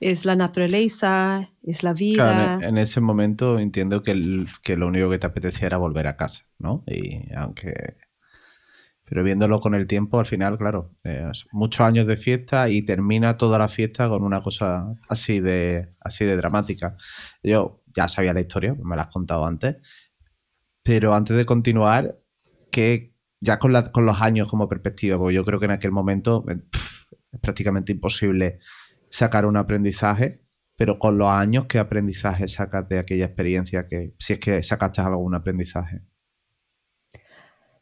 [0.00, 2.58] es, la naturaleza, es la vida.
[2.62, 6.44] en, ese momento entiendo que, que, lo único que te apetecía era volver a casa,
[6.58, 6.84] ¿no?
[6.86, 7.96] Y aunque...
[9.06, 10.90] Pero viéndolo con el tiempo, al final, claro,
[11.52, 16.24] muchos años de fiesta y termina toda la fiesta con una cosa así de, así
[16.24, 16.96] de dramática.
[17.42, 19.76] Yo ya sabía la historia, me la has contado antes,
[20.82, 22.18] pero antes de continuar,
[22.70, 23.13] que
[23.44, 26.57] ya con, con los años como perspectiva, porque yo creo que en aquel momento eh,
[27.33, 28.59] es prácticamente imposible
[29.11, 30.42] sacar un aprendizaje,
[30.76, 33.87] pero con los años, ¿qué aprendizaje sacas de aquella experiencia?
[33.87, 36.02] Que, si es que sacaste algún aprendizaje.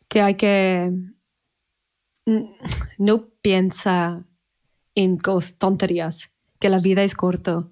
[0.09, 0.93] Que hay que...
[2.99, 4.27] No piensa
[4.95, 5.19] en
[5.59, 7.72] tonterías, que la vida es corto,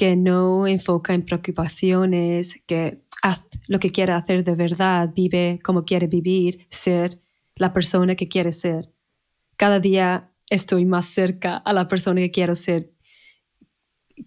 [0.00, 5.84] que no enfoca en preocupaciones, que haz lo que quiere hacer de verdad, vive como
[5.84, 7.20] quiere vivir, ser
[7.54, 8.94] la persona que quiere ser.
[9.58, 12.94] Cada día estoy más cerca a la persona que quiero ser.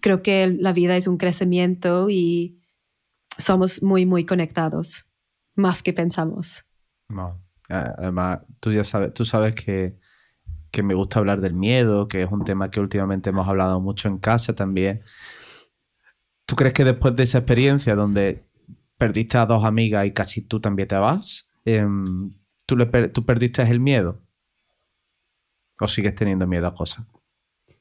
[0.00, 2.62] Creo que la vida es un crecimiento y
[3.36, 5.06] somos muy, muy conectados,
[5.56, 6.62] más que pensamos.
[7.68, 9.98] Además, tú ya sabes, tú sabes que,
[10.70, 14.06] que me gusta hablar del miedo, que es un tema que últimamente hemos hablado mucho
[14.06, 15.02] en casa también.
[16.46, 18.44] ¿Tú crees que después de esa experiencia donde
[18.98, 22.30] perdiste a dos amigas y casi tú también te vas, em,
[22.66, 22.76] ¿tú,
[23.12, 24.20] ¿tú perdiste el miedo?
[25.80, 27.06] ¿O sigues teniendo miedo a cosas?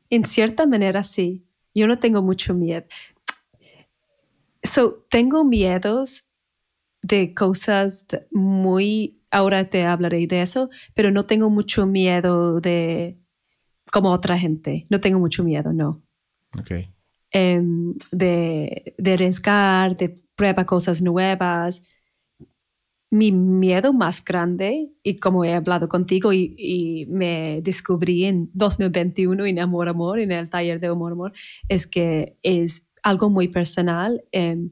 [0.09, 1.45] En cierta manera sí.
[1.75, 2.85] Yo no tengo mucho miedo.
[4.61, 6.25] So, tengo miedos
[7.01, 9.19] de cosas muy...
[9.31, 13.19] Ahora te hablaré de eso, pero no tengo mucho miedo de...
[13.91, 14.85] como otra gente.
[14.89, 16.03] No tengo mucho miedo, no.
[16.59, 16.93] Okay.
[17.35, 21.81] Em, de, de arriesgar, de prueba cosas nuevas.
[23.09, 29.59] Mi miedo más grande, y como he hablado contigo y, me descubrí en 2021 en
[29.59, 31.33] Amor Amor, en el taller de Amor Amor,
[31.69, 34.23] es que es algo muy personal.
[34.31, 34.71] Em,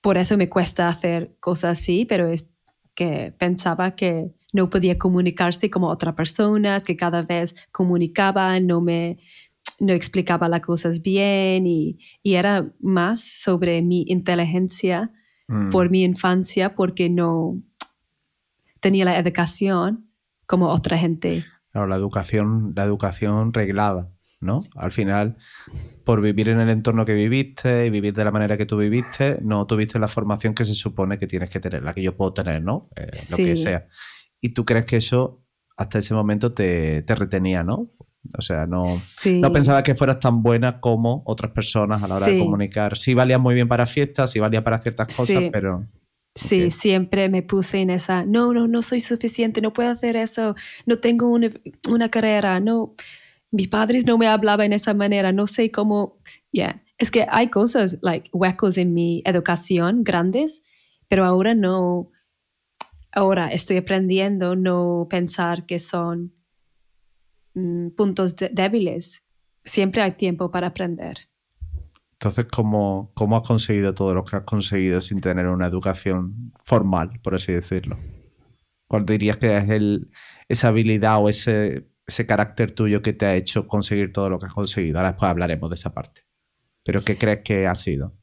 [0.00, 2.48] por eso me cuesta hacer cosas así, pero es
[2.94, 9.18] que pensaba que no podía comunicarse como otra persona, que cada vez comunicaba, no me
[9.80, 15.12] no explicaba las cosas bien y, era más sobre mi inteligencia
[15.48, 15.70] mm.
[15.70, 17.62] por mi infancia porque no
[18.80, 20.10] tenía la educación
[20.46, 21.44] como otra gente.
[21.72, 24.60] la educación, la educación reglada, ¿no?
[24.74, 25.36] Al final,
[26.04, 29.38] por vivir en el entorno que viviste y vivir de la manera que tú viviste,
[29.42, 32.32] no tuviste la formación que se supone que tienes que tener, la que yo puedo
[32.32, 32.88] tener, ¿no?
[32.96, 33.86] Eh, lo que sea.
[34.40, 35.44] Y tú crees que eso
[35.76, 37.92] hasta ese momento te, te retenía, ¿no?
[38.36, 42.26] O sea, no, no pensaba que fueras tan buena como otras personas a la hora
[42.26, 42.98] de comunicar.
[42.98, 45.84] Sí valía muy bien para fiestas, sí valía para ciertas cosas, pero...
[46.34, 50.54] Sí, siempre me puse en esa, no, no, no soy suficiente, no puedo hacer eso,
[50.86, 51.48] no tengo una,
[51.88, 52.94] una carrera, no,
[53.50, 56.18] mis padres no me hablaban en esa manera, no sé cómo,
[56.52, 60.62] ya, es que hay cosas, like, huecos en mi educación grandes,
[61.08, 62.12] pero ahora no,
[63.10, 66.37] ahora estoy aprendiendo no pensar que son
[67.58, 69.26] Mm, puntos débiles.
[69.64, 71.28] Siempre hay tiempo para aprender.
[72.12, 77.20] Entonces, ¿cómo, ¿cómo has conseguido todo lo que has conseguido sin tener una educación formal,
[77.22, 77.96] por así decirlo?
[78.88, 80.10] ¿Cuál dirías que es el,
[80.48, 84.46] esa habilidad o ese, ese carácter tuyo que te ha hecho conseguir todo lo que
[84.46, 84.98] has conseguido?
[84.98, 86.22] Ahora después hablaremos de esa parte.
[86.84, 88.14] ¿Pero qué crees que ha sido?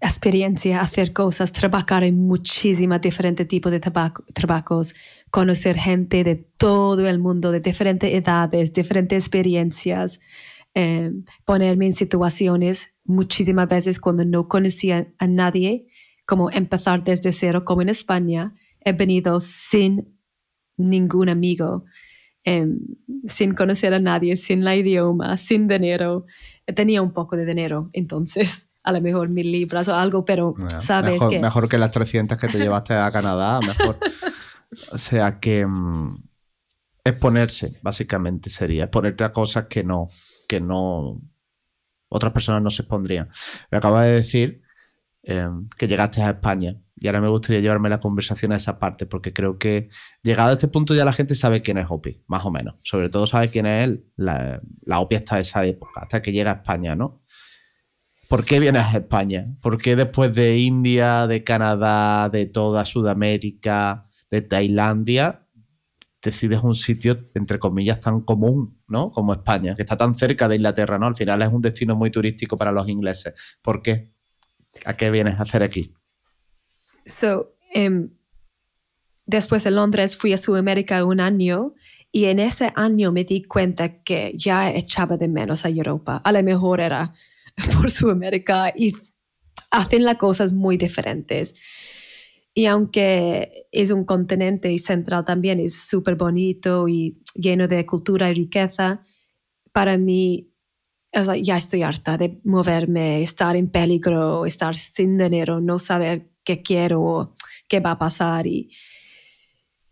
[0.00, 4.94] Experiencia, hacer cosas, trabajar en muchísimas diferentes tipos de trabajos,
[5.30, 10.20] conocer gente de todo el mundo, de diferentes edades, diferentes experiencias,
[10.74, 15.86] em, ponerme en situaciones muchísimas veces cuando no conocía a nadie,
[16.26, 20.18] como empezar desde cero, como en España, he venido sin
[20.76, 21.84] ningún amigo,
[22.44, 22.78] em,
[23.26, 26.26] sin conocer a nadie, sin la idioma, sin dinero.
[26.76, 31.12] Tenía un poco de dinero entonces a lo mejor mil libras o algo, pero sabes
[31.12, 31.38] mejor, que...
[31.40, 33.98] Mejor que las 300 que te llevaste a Canadá, mejor.
[34.92, 36.16] o sea que mm,
[37.04, 40.08] exponerse, básicamente sería, exponerte a cosas que no,
[40.48, 41.20] que no,
[42.08, 43.28] otras personas no se expondrían.
[43.70, 44.62] Me acabas de decir
[45.22, 49.04] em, que llegaste a España y ahora me gustaría llevarme la conversación a esa parte
[49.04, 49.90] porque creo que
[50.22, 52.76] llegado a este punto ya la gente sabe quién es Opi, más o menos.
[52.78, 56.52] Sobre todo sabe quién es él, la, la Opi hasta esa época, hasta que llega
[56.52, 57.20] a España, ¿no?
[58.28, 59.46] ¿Por qué vienes a España?
[59.62, 65.46] ¿Por qué después de India, de Canadá, de toda Sudamérica, de Tailandia,
[66.22, 69.10] decides un sitio, entre comillas, tan común, ¿no?
[69.12, 71.06] Como España, que está tan cerca de Inglaterra, ¿no?
[71.06, 73.32] Al final es un destino muy turístico para los ingleses.
[73.62, 74.12] ¿Por qué?
[74.84, 75.94] ¿A qué vienes a hacer aquí?
[77.06, 78.10] So, um,
[79.24, 81.72] después de Londres fui a Sudamérica un año
[82.12, 86.20] y en ese año me di cuenta que ya echaba de menos a Europa.
[86.22, 87.14] A lo mejor era
[87.76, 88.94] por Sudamérica y
[89.70, 91.54] hacen las cosas muy diferentes.
[92.54, 98.34] Y aunque es un continente central también, es súper bonito y lleno de cultura y
[98.34, 99.02] riqueza,
[99.72, 100.52] para mí
[101.42, 107.34] ya estoy harta de moverme, estar en peligro, estar sin dinero, no saber qué quiero,
[107.68, 108.46] qué va a pasar.
[108.46, 108.70] Y,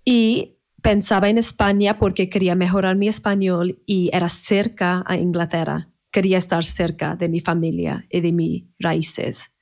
[0.05, 5.89] y pensaba en España porque quería mejorar mi español y era cerca a Inglaterra.
[6.17, 9.53] Quería estar cerca de mi familia y de mis raíces.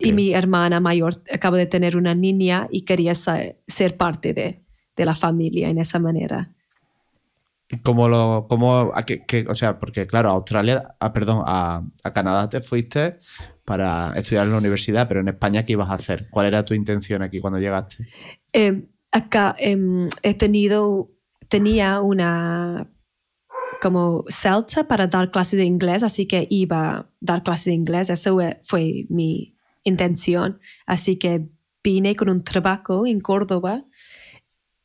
[0.00, 4.64] Y mi hermana mayor acaba de tener una niña y quería ser parte de,
[4.96, 6.52] de la familia en esa manera.
[7.84, 9.06] ¿Cómo lo, cómo, a
[9.48, 13.20] o sea, porque claro, a Australia, ah, perdón, a, a, Canadá te fuiste
[13.64, 16.26] para estudiar en la universidad, pero en España, ¿qué ibas a hacer?
[16.30, 18.08] ¿Cuál era tu intención aquí cuando llegaste?
[18.52, 21.12] Eh, acá eh, he tenido,
[21.48, 22.91] tenía una
[23.82, 28.10] como celta para dar clases de inglés, así que iba a dar clases de inglés,
[28.10, 30.60] eso fue mi intención.
[30.86, 31.48] Así que
[31.82, 33.84] vine con un trabajo en Córdoba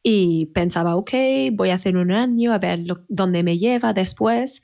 [0.01, 1.11] y pensaba, ok,
[1.53, 4.63] voy a hacer un año a ver dónde me lleva después.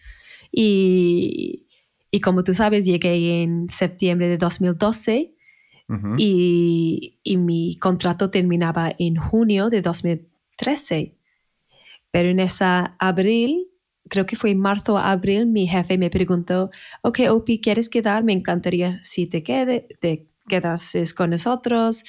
[0.51, 1.67] Y,
[2.09, 5.35] y, como tú sabes, llegué en septiembre de 2012
[6.17, 11.19] y, y, mi contrato terminaba en junio de 2013.
[12.09, 13.72] Pero en esa abril,
[14.09, 16.69] creo que fue en marzo o abril, mi jefe me preguntó,
[17.01, 18.23] ok, Opi, ¿quieres quedar?
[18.23, 22.03] Me encantaría si te, quede, te quedas con nosotros.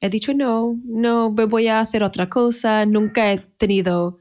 [0.00, 2.86] He dicho, no, no, voy a hacer otra cosa.
[2.86, 4.18] Nunca he tenido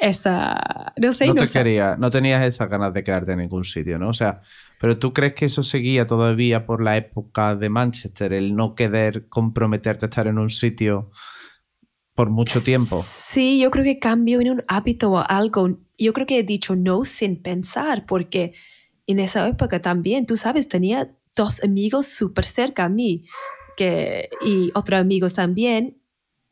[0.00, 1.26] esa, no sé.
[1.26, 4.10] No, te quería, no tenías esas ganas de quedarte en ningún sitio, ¿no?
[4.10, 4.42] O sea,
[4.78, 9.28] pero tú crees que eso seguía todavía por la época de Manchester, el no querer
[9.28, 11.10] comprometerte a estar en un sitio
[12.14, 13.02] por mucho tiempo.
[13.04, 15.78] Sí, yo creo que cambio en un hábito o algo.
[15.98, 18.54] Yo creo que he dicho no sin pensar, porque
[19.06, 23.24] en esa época también, tú sabes, tenía dos amigos súper cerca a mí
[23.76, 26.00] que, y otros amigos también.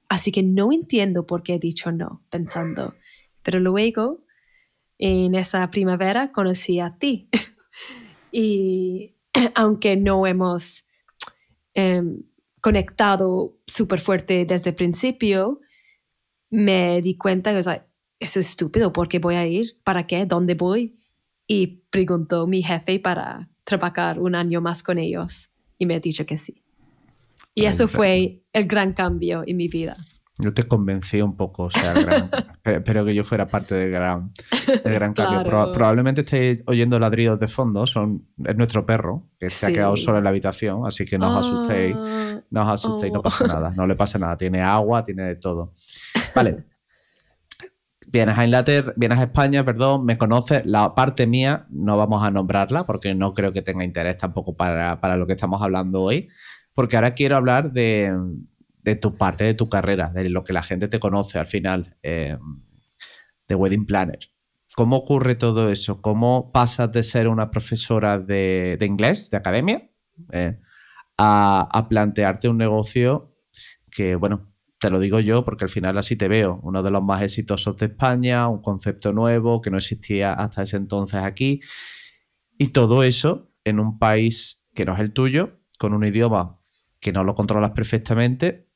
[0.09, 2.95] Así que no entiendo por qué he dicho no, pensando.
[3.43, 4.25] Pero luego,
[4.99, 7.29] en esa primavera, conocí a ti.
[8.33, 9.17] y
[9.55, 10.85] aunque no hemos
[11.75, 12.25] em,
[12.61, 15.61] conectado súper fuerte desde el principio,
[16.51, 17.63] me di cuenta que
[18.23, 19.79] eso es estúpido, ¿por qué voy a ir?
[19.85, 20.27] ¿Para qué?
[20.27, 20.97] ¿Dónde voy?
[21.47, 26.25] Y preguntó mi jefe para trabajar un año más con ellos y me ha dicho
[26.25, 26.63] que sí.
[27.55, 29.97] Y eso fue el gran cambio en mi vida.
[30.39, 31.93] Yo te convencí un poco, o sea,
[32.65, 34.33] espero que yo fuera parte del gran,
[34.83, 35.45] gran cambio.
[35.73, 40.19] probablemente estéis oyendo ladridos de fondo, son, es nuestro perro, que se ha quedado solo
[40.19, 41.97] en la habitación, así que no os asustéis,
[42.51, 43.23] no os asustéis, no oh.
[43.23, 45.75] pasa nada, no le pasa nada, tiene agua, tiene de todo.
[46.35, 46.65] Vale,
[48.13, 52.31] vienes a Inglaterra, vienes a España, perdón, me conoces, la parte mía no vamos a
[52.31, 56.29] nombrarla porque no creo que tenga interés tampoco para, lo que estamos hablando hoy,
[56.75, 58.15] porque ahora quiero hablar de,
[59.01, 62.37] tu parte de tu carrera, de lo que la gente te conoce al final, eh,
[63.49, 64.19] de Wedding Planner.
[64.77, 66.03] ¿Cómo ocurre todo eso?
[66.03, 69.91] ¿Cómo pasas de ser una profesora de, inglés, de academia,
[70.33, 70.59] eh,
[71.17, 73.35] a, a plantearte un negocio
[73.91, 74.52] que, bueno,
[74.83, 77.77] te lo digo yo porque al final así te veo, uno de los más exitosos
[77.77, 81.61] de España, un concepto nuevo que no existía hasta ese entonces aquí.
[82.59, 86.59] Y todo eso en un país que no es el tuyo, con un idioma
[86.99, 88.67] que no lo controlas perfectamente.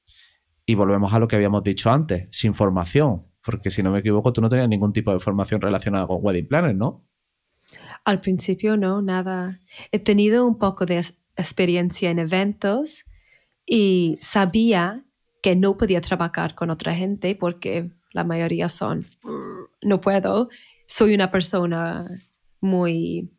[0.65, 4.33] Y volvemos a lo que habíamos dicho antes, sin formación, porque si no me equivoco,
[4.33, 7.05] tú no tenías ningún tipo de formación relacionada con Wedding Planner, ¿no?
[8.05, 9.59] Al principio no, nada.
[9.91, 11.05] He tenido un poco de
[11.37, 13.07] experiencia en eventos
[13.67, 15.06] y sabía
[15.47, 19.07] que no podía trabajar con otra gente porque la mayoría son,
[19.81, 20.49] no puedo,
[20.89, 22.05] soy una persona
[22.61, 23.31] muy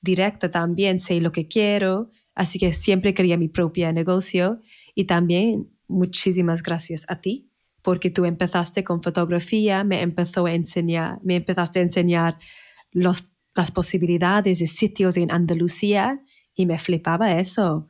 [0.00, 4.58] directa también, sé lo que quiero, así que siempre quería mi propio negocio
[4.96, 11.20] y también muchísimas gracias a ti porque tú empezaste con fotografía, me empezó a enseñar,
[11.22, 12.36] me empezaste a enseñar
[12.90, 16.20] los, las posibilidades de sitios en Andalucía
[16.52, 17.86] y me flipaba eso.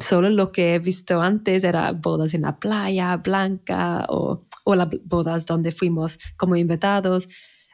[0.00, 4.88] Solo lo que he visto antes era bodas en la playa, blanca, o, o las
[5.04, 7.28] bodas donde fuimos como invitados.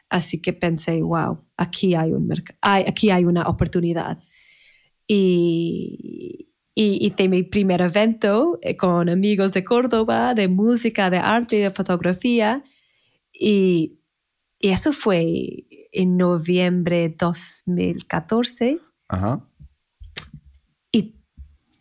[0.09, 2.31] Así que pensé, wow, aquí hay, un
[2.61, 4.19] aquí hay una oportunidad.
[5.07, 11.57] Y, y hice mi primer evento eh, con amigos de Córdoba, de música, de arte,
[11.57, 12.63] de fotografía.
[13.31, 13.99] Y,
[14.59, 18.79] y eso fue en noviembre de 2014.
[19.07, 19.47] Ajá.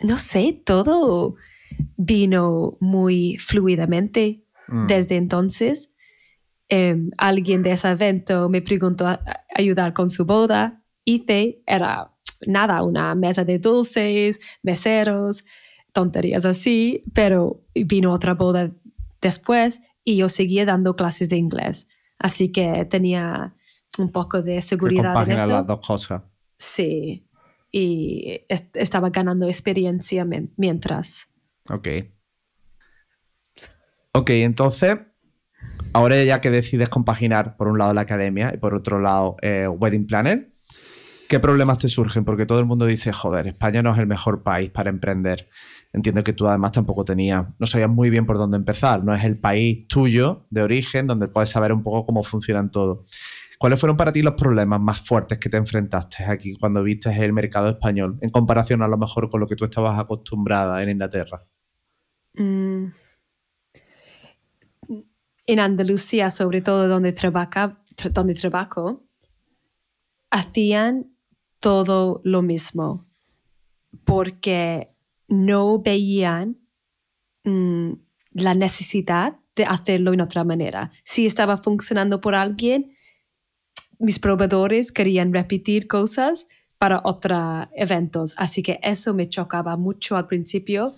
[0.04, 1.36] No sé, todo
[1.96, 4.86] vino muy fluidamente mm.
[4.86, 5.92] desde entonces.
[6.68, 9.20] Em, alguien de ese evento me preguntó a,
[9.54, 10.82] ayudar con su boda.
[11.04, 12.14] Hice, era
[12.46, 15.44] nada, una mesa de dulces, meseros,
[15.92, 18.72] tonterías así, pero vino otra boda
[19.20, 21.88] después y yo seguía dando clases de inglés.
[22.18, 23.54] Así que tenía
[23.98, 25.52] un poco de seguridad en eso.
[25.52, 26.22] las dos cosas.
[26.56, 27.26] Sí,
[27.76, 30.24] y estaba ganando experiencia
[30.56, 31.26] mientras.
[31.68, 31.88] Ok.
[34.12, 34.96] Ok, entonces,
[35.92, 39.66] ahora ya que decides compaginar por un lado la academia y por otro lado eh,
[39.66, 40.52] Wedding Planner,
[41.28, 42.24] ¿qué problemas te surgen?
[42.24, 45.48] Porque todo el mundo dice, joder, España no es el mejor país para emprender.
[45.92, 49.24] Entiendo que tú además tampoco tenías, no sabías muy bien por dónde empezar, no es
[49.24, 53.04] el país tuyo de origen donde puedes saber un poco cómo funcionan todo.
[53.64, 57.32] ¿Cuáles fueron para ti los problemas más fuertes que te enfrentaste aquí cuando viste el
[57.32, 61.46] mercado español en comparación a lo mejor con lo que tú estabas acostumbrada en Inglaterra?
[62.34, 62.88] Mm.
[65.46, 69.06] En Andalucía, sobre todo donde, trabaja, donde trabajo,
[70.30, 71.16] hacían
[71.58, 73.06] todo lo mismo
[74.04, 74.94] porque
[75.26, 76.58] no veían
[77.44, 77.92] mm,
[78.32, 80.92] la necesidad de hacerlo en otra manera.
[81.02, 82.93] Si estaba funcionando por alguien,
[83.98, 88.34] mis proveedores querían repetir cosas para otros eventos.
[88.36, 90.94] Así que eso me chocaba mucho al principio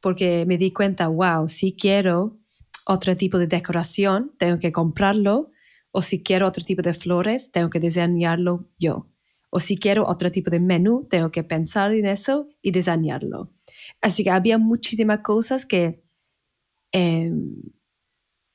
[0.00, 2.38] porque me di cuenta, wow, si quiero
[2.86, 5.50] otro tipo de decoración, tengo que comprarlo.
[5.90, 9.08] O si quiero otro tipo de flores, tengo que diseñarlo yo.
[9.50, 13.52] O si quiero otro tipo de menú, tengo que pensar en eso y diseñarlo.
[14.00, 16.02] Así que había muchísimas cosas que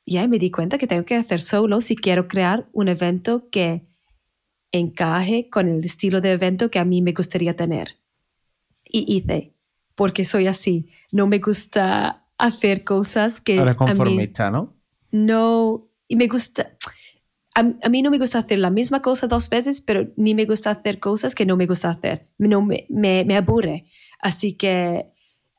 [0.08, 3.50] em, ya me di cuenta que tengo que hacer solo si quiero crear un evento
[3.50, 3.86] que
[4.72, 7.98] encaje con el estilo de evento que a mí me gustaría tener.
[8.84, 9.54] Y hice,
[9.96, 10.90] porque soy así.
[11.12, 13.56] No me gusta hacer cosas que...
[13.56, 14.74] Eres conformista, ¿no?
[15.12, 16.78] No, y me gusta
[17.58, 20.70] a, mí no me gusta hacer la misma cosa dos veces, pero ni me gusta
[20.70, 22.28] hacer cosas que no me gusta hacer.
[22.38, 23.88] No, me, me, aburre.
[24.20, 25.12] Así que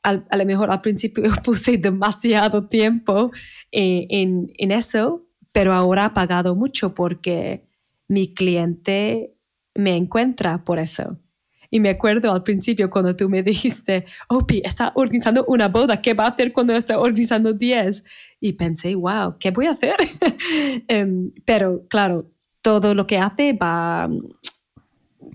[0.03, 3.31] a lo mejor al principio puse demasiado tiempo
[3.71, 7.65] eh, en, en, eso, pero ahora ha pagado mucho porque
[8.07, 9.35] mi cliente
[9.75, 11.17] me encuentra por eso.
[11.71, 16.13] Y me acuerdo al principio cuando tú me dijiste, Opi, está organizando una boda, ¿qué
[16.13, 18.03] va a hacer cuando está organizando 10?
[18.39, 19.95] Y pensé, wow, ¿qué voy a hacer?
[20.87, 22.23] Em, pero claro,
[22.61, 24.07] todo lo que hace va...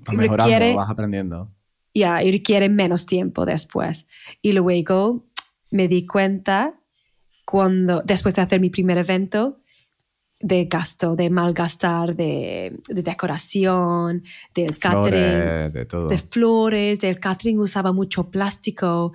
[0.07, 1.54] Va mejorando, vas aprendiendo.
[1.95, 4.07] Ya, y requiere menos tiempo después.
[4.43, 5.27] Y luego
[5.71, 6.81] me di cuenta
[7.47, 9.57] cuando, después de hacer mi primer evento,
[10.41, 14.25] de gasto, de malgastar, de, de decoración,
[14.55, 16.09] del catering, de, todo.
[16.09, 19.13] de flores, del catering usaba mucho plástico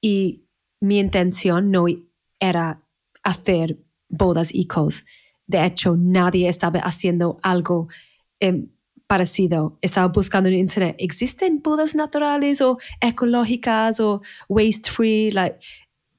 [0.00, 0.46] y
[0.80, 1.84] mi intención no
[2.40, 2.82] era
[3.22, 3.78] hacer
[4.08, 5.04] bodas ecos.
[5.46, 7.88] De hecho, nadie estaba haciendo algo
[9.12, 9.76] parecido.
[9.82, 15.30] Estaba buscando en internet, ¿existen bodas naturales o ecológicas o waste free?
[15.30, 15.58] Like,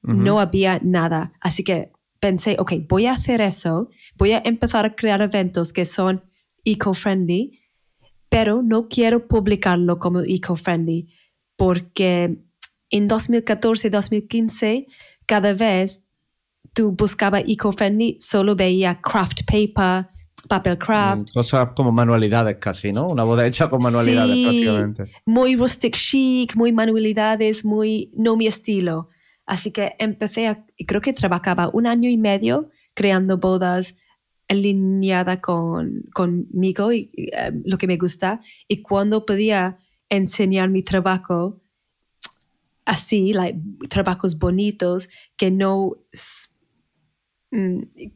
[0.00, 1.32] No había nada.
[1.40, 1.90] Así que
[2.20, 6.22] pensé, ok, voy a hacer eso, voy a empezar a crear eventos que son
[6.64, 7.58] eco-friendly,
[8.28, 11.08] pero no quiero publicarlo como eco-friendly
[11.56, 12.44] porque
[12.90, 14.86] en 2014 2015
[15.26, 16.04] cada vez
[16.72, 20.13] tú buscaba eco-friendly, solo veía craft paper,
[20.48, 21.30] papel craft.
[21.30, 23.06] Mm, cosas como manualidades casi, ¿no?
[23.08, 25.10] Una boda hecha con manualidades prácticamente.
[25.26, 29.08] Muy rustic chic, muy manualidades, muy no mi estilo.
[29.46, 33.96] Así que empecé, a, y creo que trabajaba un año y medio creando bodas
[34.48, 38.40] alineadas con, conmigo y eh, lo que me gusta.
[38.68, 39.78] Y cuando podía
[40.08, 41.60] enseñar mi trabajo
[42.84, 45.96] así, like, trabajos bonitos, que no,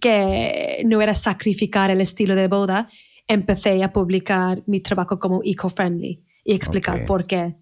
[0.00, 2.88] que no era sacrificar el estilo de boda,
[3.26, 7.56] empecé a publicar mi trabajo como eco-friendly y explicar por qué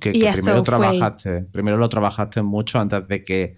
[0.00, 3.56] que, primero, trabajaste, primero lo trabajaste mucho antes de que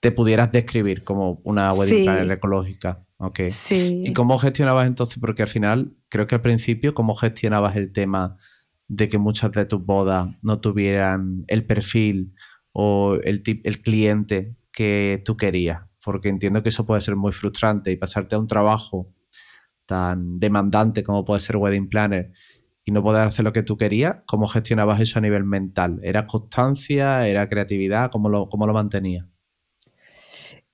[0.00, 3.04] te pudieras describir como una wedding planner ecológica.
[3.18, 3.50] Okay.
[3.50, 4.04] Sí.
[4.06, 5.18] ¿Y cómo gestionabas entonces?
[5.20, 8.38] Porque al final creo que al principio, ¿cómo gestionabas el tema
[8.88, 12.34] de que muchas de tus bodas no tuvieran el perfil
[12.72, 15.82] o el, el cliente que tú querías?
[16.02, 19.12] Porque entiendo que eso puede ser muy frustrante y pasarte a un trabajo
[19.86, 22.32] tan demandante como puede ser Wedding Planner
[22.84, 25.98] y no poder hacer lo que tú querías, ¿cómo gestionabas eso a nivel mental?
[26.02, 27.26] ¿Era constancia?
[27.26, 28.10] ¿Era creatividad?
[28.10, 29.26] ¿Cómo lo, cómo lo mantenías?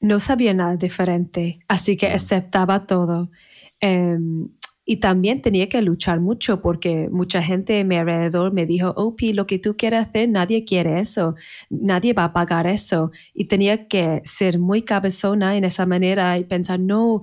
[0.01, 3.31] No sabía nada diferente, así que aceptaba todo.
[3.81, 4.49] Em,
[4.89, 9.17] y también tenía que luchar mucho porque mucha gente a mi alrededor me dijo, oh,
[9.35, 11.35] lo que tú quieres hacer, nadie quiere eso,
[11.69, 13.11] nadie va a pagar eso.
[13.35, 17.21] Y tenía que ser muy cabezona en esa manera y pensar, no,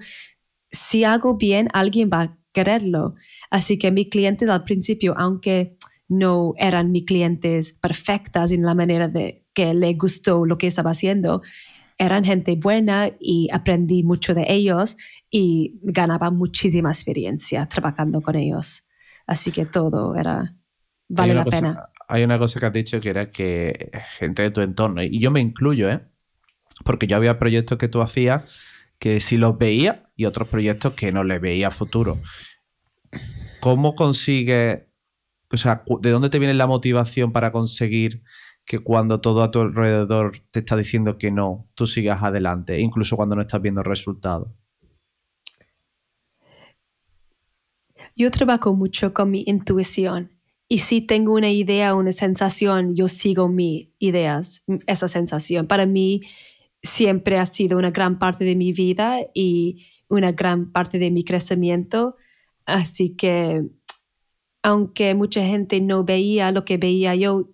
[0.71, 3.15] si hago bien, alguien va a quererlo.
[3.49, 5.77] Así que mis clientes al principio, aunque
[6.09, 10.91] no eran mis clientes perfectas en la manera de que le gustó lo que estaba
[10.91, 11.41] haciendo,
[11.97, 14.97] eran gente buena y aprendí mucho de ellos
[15.29, 18.83] y ganaba muchísima experiencia trabajando con ellos.
[19.25, 20.55] Así que todo era,
[21.07, 21.89] vale la pena.
[22.07, 25.31] Hay una cosa que has dicho que era que gente de tu entorno, y yo
[25.31, 26.01] me incluyo, ¿eh?
[26.83, 28.61] porque yo había proyectos que tú hacías
[28.99, 32.17] que sí los veía y otros proyectos que no les veía futuro.
[33.59, 34.83] ¿Cómo consigues,
[35.51, 38.23] o sea, de dónde te viene la motivación para conseguir
[38.65, 43.15] que cuando todo a tu alrededor te está diciendo que no, tú sigas adelante, incluso
[43.15, 44.49] cuando no estás viendo resultados?
[48.15, 50.31] Yo trabajo mucho con mi intuición
[50.67, 55.67] y si tengo una idea, una sensación, yo sigo mis ideas, esa sensación.
[55.67, 56.21] Para mí
[56.81, 61.23] siempre ha sido una gran parte de mi vida y una gran parte de mi
[61.23, 62.15] crecimiento.
[62.65, 63.63] Así que
[64.63, 67.49] aunque mucha gente no veía lo que veía yo,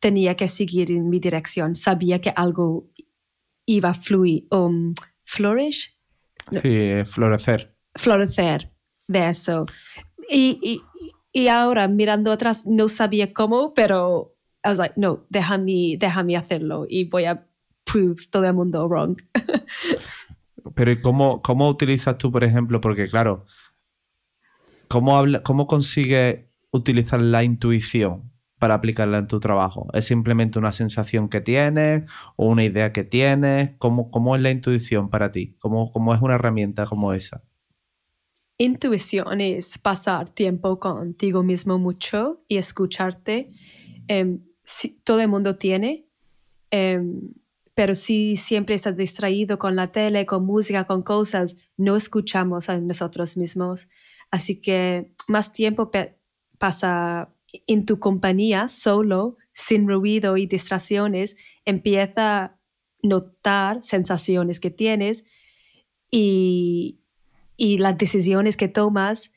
[0.00, 1.76] tenía que seguir en mi dirección.
[1.76, 2.90] Sabía que algo
[3.66, 4.94] iba a fluir, um,
[5.24, 5.96] flourish.
[6.50, 7.76] Sí, florecer.
[7.94, 8.72] Florecer
[9.06, 9.66] de eso.
[10.28, 10.80] Y,
[11.32, 16.86] y, ahora mirando atrás no sabía cómo, pero I was like, no, déjame, déjame hacerlo
[16.88, 17.46] y voy a
[17.84, 19.16] prove todo el mundo wrong.
[20.74, 22.80] pero cómo, cómo utilizas tú, por ejemplo?
[22.80, 23.46] Porque claro,
[24.88, 28.29] ¿cómo, habla, cómo consigues utilizar la intuición
[28.60, 29.88] para aplicarla en tu trabajo?
[29.92, 32.04] ¿Es simplemente una sensación que tienes
[32.36, 33.72] o una idea que tienes?
[33.78, 35.56] ¿Cómo, cómo es la intuición para ti?
[35.58, 37.42] ¿Cómo, ¿Cómo, es una herramienta como esa?
[38.58, 43.48] Intuición es pasar tiempo contigo mismo mucho y escucharte.
[44.06, 44.44] Em,
[45.02, 46.06] todo el mundo tiene,
[46.70, 47.32] em,
[47.74, 52.78] pero si siempre estás distraído con la tele, con música, con cosas, no escuchamos a
[52.78, 53.88] nosotros mismos.
[54.30, 55.90] Así que más tiempo
[56.58, 57.30] pasa
[57.66, 62.58] en tu compañía, solo, sin ruido y distracciones, empieza a
[63.02, 65.24] notar sensaciones que tienes
[66.10, 67.00] y,
[67.56, 69.32] y las decisiones que tomas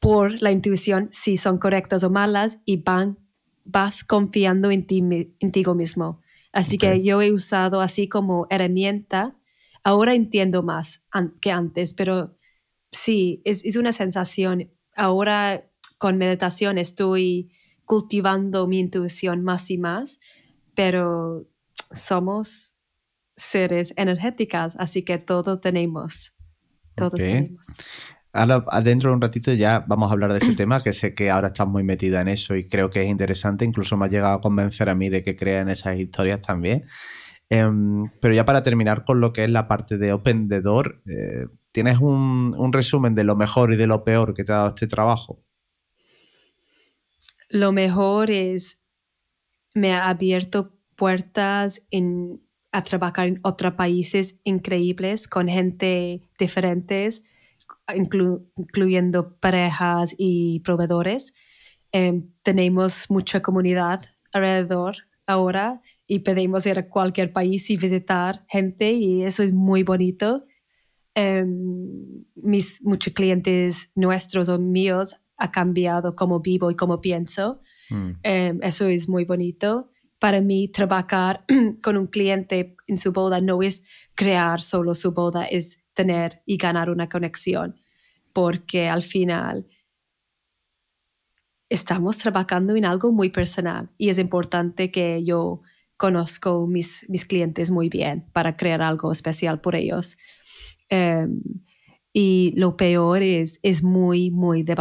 [0.00, 3.18] por la intuición, si son correctas o malas, y van,
[3.64, 6.20] vas confiando en ti, en ti mismo.
[6.52, 9.36] Así que yo he usado así como herramienta.
[9.84, 11.04] Ahora entiendo más
[11.40, 12.36] que antes, pero
[12.90, 14.70] sí, es, es una sensación.
[14.96, 15.67] Ahora
[15.98, 17.50] con meditación estoy
[17.84, 20.20] cultivando mi intuición más y más,
[20.74, 21.46] pero
[21.90, 22.76] somos
[23.36, 26.34] seres energéticas, así que todo tenemos.
[26.94, 27.66] Todos tenemos.
[28.32, 31.30] Ahora, dentro de un ratito ya vamos a hablar de ese tema, que sé que
[31.30, 33.64] ahora estás muy metida en eso y creo que es interesante.
[33.64, 36.84] Incluso me ha llegado a convencer a mí de que crea en esas historias también.
[37.50, 41.00] Em, pero ya para terminar con lo que es la parte de Open the Door,
[41.06, 44.56] eh, ¿tienes un, un, resumen de lo mejor y de lo peor que te ha
[44.56, 45.42] dado este trabajo?
[47.48, 48.82] Lo mejor es,
[49.74, 52.42] me ha abierto puertas en,
[52.72, 57.22] a trabajar en otros países increíbles con gente diferentes,
[57.94, 61.34] incluyendo parejas y proveedores.
[61.92, 64.96] Em, tenemos mucha comunidad alrededor
[65.26, 70.44] ahora y podemos ir a cualquier país y visitar gente y eso es muy bonito.
[71.14, 77.60] Em, mis muchos clientes nuestros o míos ha cambiado cómo vivo y cómo pienso.
[77.90, 78.10] Mm.
[78.22, 79.90] Em, eso es muy bonito.
[80.18, 81.44] Para mí, trabajar
[81.82, 83.84] con un cliente en su boda no es
[84.14, 87.76] crear solo su boda, es tener y ganar una conexión,
[88.32, 89.66] porque al final
[91.68, 95.60] estamos trabajando en algo muy personal y es importante que yo
[95.96, 100.16] conozco mis, mis clientes muy bien para crear algo especial por ellos.
[100.88, 101.42] Em,
[102.12, 104.74] y lo peor es, es muy, muy eh,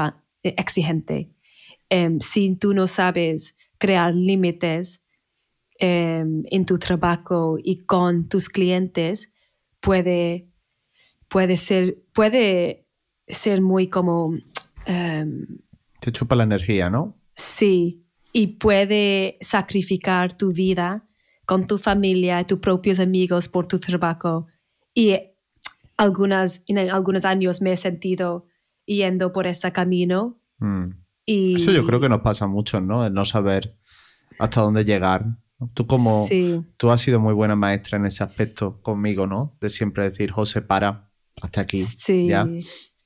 [0.43, 1.31] exigente.
[1.89, 5.03] Em, si tú no sabes crear límites
[5.79, 9.31] em, en tu trabajo y con tus clientes,
[9.79, 10.49] puede,
[11.27, 12.87] puede, ser, puede
[13.27, 14.33] ser muy como
[14.85, 15.59] em,
[15.99, 17.15] Te chupa la energía, ¿no?
[17.33, 21.07] Sí, y puede sacrificar tu vida
[21.45, 24.47] con tu familia, tus propios amigos por tu trabajo.
[24.93, 25.15] Y
[25.95, 28.45] algunas, en algunos años me he sentido
[28.87, 30.41] yendo por ese camino.
[30.57, 30.89] Mm.
[31.25, 33.05] Y Eso yo creo que nos pasa mucho, ¿no?
[33.05, 33.77] El no saber
[34.39, 35.25] hasta dónde llegar.
[35.73, 39.57] Tú como Sí, tú has sido muy buena maestra en ese aspecto conmigo, ¿no?
[39.59, 41.11] De siempre decir, José, para,
[41.41, 41.83] hasta aquí.
[41.83, 42.23] sí.
[42.25, 42.47] ¿ya?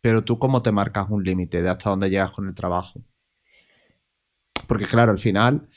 [0.02, 3.04] Pero tú cómo te marcas un límite de hasta dónde llegas con el trabajo.
[4.68, 5.68] Porque claro, al final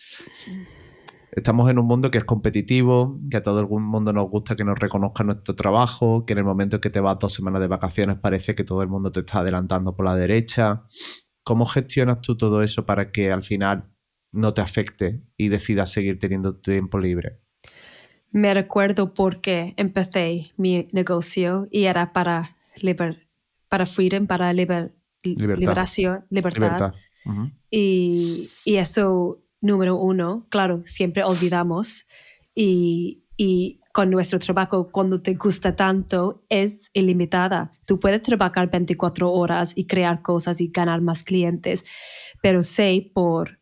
[1.37, 4.65] estamos en un mundo que es competitivo, que a todo el mundo nos gusta que
[4.65, 8.17] nos reconozca nuestro trabajo, que en el momento que te vas dos semanas de vacaciones
[8.19, 10.85] parece que todo el mundo te está adelantando por la derecha.
[11.43, 13.91] ¿Cómo gestionas tú todo eso para que al final
[14.33, 17.41] no te afecte y decidas seguir teniendo tu tiempo libre?
[18.31, 23.29] Me recuerdo porque empecé mi negocio y era para, liber-
[23.69, 25.61] para freedom, para liber- Libertad.
[25.61, 26.61] liberación, libertad.
[26.61, 26.95] Libertad.
[27.27, 27.51] Ujú.
[27.71, 32.05] Y, y eso, número uno, claro, siempre olvidamos.
[32.55, 37.73] Y, y con nuestro trabajo, cuando te gusta tanto, es ilimitada.
[37.87, 41.85] Tú puedes trabajar 24 horas y crear cosas y ganar más clientes,
[42.43, 43.61] pero sé por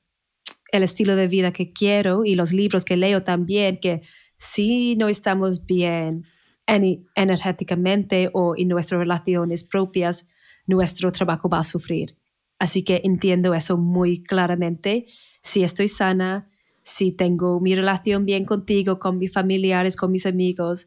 [0.73, 4.01] el estilo de vida que quiero y los libros que leo también que
[4.39, 6.25] si no estamos bien
[6.67, 10.27] eni- energéticamente o en nuestras relaciones propias,
[10.67, 12.17] nuestro trabajo va a sufrir.
[12.59, 15.05] Así que entiendo eso muy claramente.
[15.43, 16.49] Si estoy sana,
[16.83, 20.87] si tengo mi relación bien contigo, con mis familiares, con mis amigos,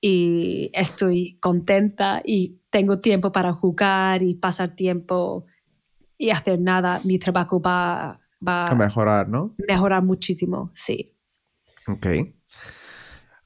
[0.00, 5.46] y estoy contenta y tengo tiempo para jugar y pasar tiempo
[6.18, 9.54] y hacer nada, mi trabajo va, va A mejorar, ¿no?
[9.66, 11.14] mejorar muchísimo, sí.
[11.88, 12.06] Ok.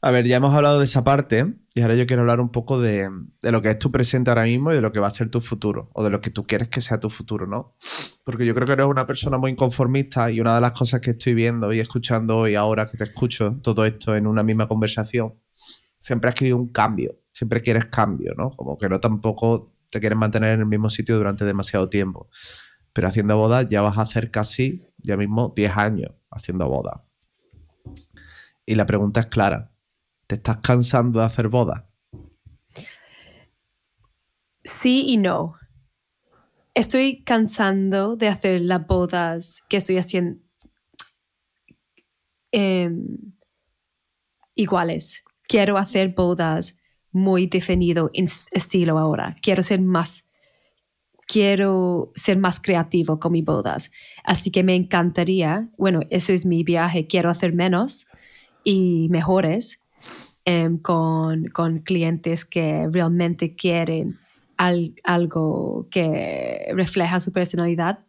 [0.03, 2.80] A ver, ya hemos hablado de esa parte y ahora yo quiero hablar un poco
[2.80, 3.11] de,
[3.42, 5.42] lo que es tu presente ahora mismo y de lo que va a ser tu
[5.42, 7.76] futuro o de lo que tú quieres que sea tu futuro, ¿no?
[8.24, 11.11] Porque yo creo que eres una persona muy inconformista y una de las cosas que
[11.11, 15.34] estoy viendo y escuchando hoy ahora que te escucho todo esto en una misma conversación,
[15.98, 18.53] siempre has querido un cambio, siempre quieres cambio, ¿no?
[18.53, 22.30] Como que no tampoco te quieres mantener en el mismo sitio durante demasiado tiempo.
[22.94, 27.03] Pero haciendo bodas ya vas a hacer casi, ya mismo, 10 años haciendo bodas.
[28.64, 29.69] Y la pregunta es clara.
[30.31, 31.83] ¿Te estás cansando de hacer bodas?
[34.62, 35.57] Sí y no.
[36.72, 40.41] Estoy cansando de hacer las bodas que estoy haciendo
[42.53, 43.35] em,
[44.55, 45.24] iguales.
[45.49, 46.76] Quiero hacer bodas
[47.11, 49.35] muy definido en estilo ahora.
[49.43, 50.28] Quiero ser más,
[51.26, 53.91] quiero ser más creativo con mis bodas.
[54.22, 57.09] Así que me encantaría, bueno, eso es mi viaje.
[57.09, 58.07] Quiero hacer menos
[58.62, 59.81] y mejores
[60.45, 64.18] em, con, con clientes que realmente quieren
[64.57, 68.05] al- algo que refleja su personalidad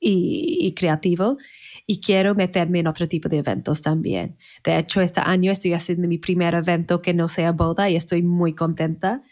[0.00, 1.38] y, y creativo.
[1.86, 4.36] Y quiero meterme en otro tipo de eventos también.
[4.64, 8.22] De hecho, este año estoy haciendo mi primer evento que no sea boda y estoy
[8.22, 9.22] muy contenta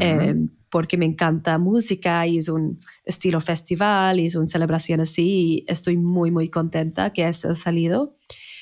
[0.00, 0.34] eh,
[0.70, 5.24] porque me encanta música y es un estilo festival y es una celebración así.
[5.28, 8.16] Y estoy muy, muy contenta que eso ha salido.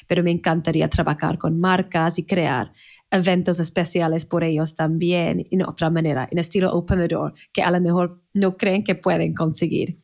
[0.07, 2.73] Pero me encantaría trabajar con marcas y crear
[3.11, 7.71] eventos especiales por ellos también en otra manera, en estilo open the door, que a
[7.71, 10.01] lo mejor no creen que pueden conseguir.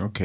[0.00, 0.20] Ok,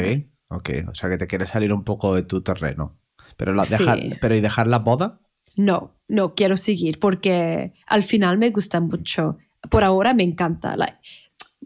[0.49, 0.69] ok.
[0.89, 2.97] O sea que te quieres salir un poco de tu terreno.
[3.37, 3.75] Pero, la, Sí.
[4.21, 5.13] pero ¿y dejar las bodas?
[5.55, 9.37] No, no quiero seguir porque al final me gusta mucho.
[9.69, 10.75] Por ahora me encanta.
[10.77, 10.97] like,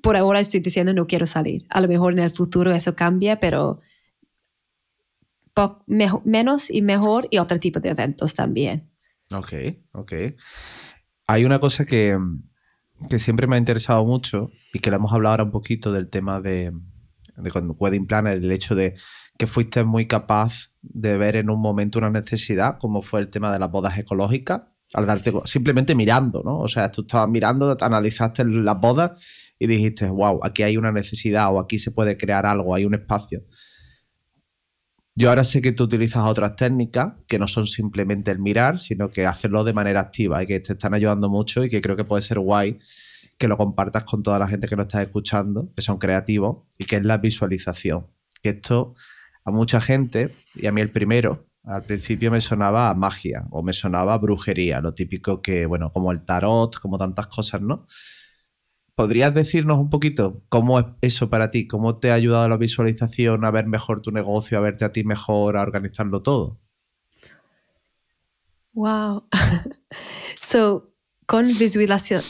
[0.02, 1.66] por ahora estoy diciendo no quiero salir.
[1.70, 3.80] A lo mejor en el futuro eso cambia, pero
[6.26, 8.90] menos y mejor y otro tipo de eventos también.
[9.32, 9.54] Ok,
[9.94, 10.14] ok.
[11.28, 12.18] Hay una cosa que,
[13.10, 16.10] que siempre me ha interesado mucho y que le hemos hablado ahora un poquito del
[16.10, 16.72] tema de,
[17.36, 18.96] de con Wedding Planner, el hecho de
[19.38, 23.52] que fuiste muy capaz de ver en un momento una necesidad, como fue el tema
[23.52, 24.62] de las bodas ecológicas,
[24.94, 26.60] al darte simplemente mirando, ¿no?
[26.60, 29.12] O sea, tú estabas mirando, analizaste las bodas
[29.60, 32.94] y dijiste, wow, aquí hay una necesidad o aquí se puede crear algo, hay un
[32.94, 33.44] espacio.
[35.18, 39.12] Yo ahora sé que tú utilizas otras técnicas que no son simplemente el mirar, sino
[39.12, 42.04] que hacerlo de manera activa y que te están ayudando mucho y que creo que
[42.04, 42.78] puede ser guay
[43.38, 46.86] que lo compartas con toda la gente que lo está escuchando, que son creativos, y
[46.86, 48.08] que es la visualización.
[48.42, 48.94] Que esto
[49.44, 53.64] a mucha gente, y a mí el primero, al principio me sonaba a magia o
[53.64, 57.88] me sonaba a brujería, lo típico que, bueno, como el tarot, como tantas cosas, ¿no?
[58.96, 61.68] ¿Podrías decirnos un poquito cómo es eso para ti?
[61.68, 65.04] ¿Cómo te ha ayudado la visualización a ver mejor tu negocio, a verte a ti
[65.04, 66.58] mejor, a organizarlo todo?
[68.74, 69.28] Wow.
[70.40, 70.94] so,
[71.26, 72.22] con visualización,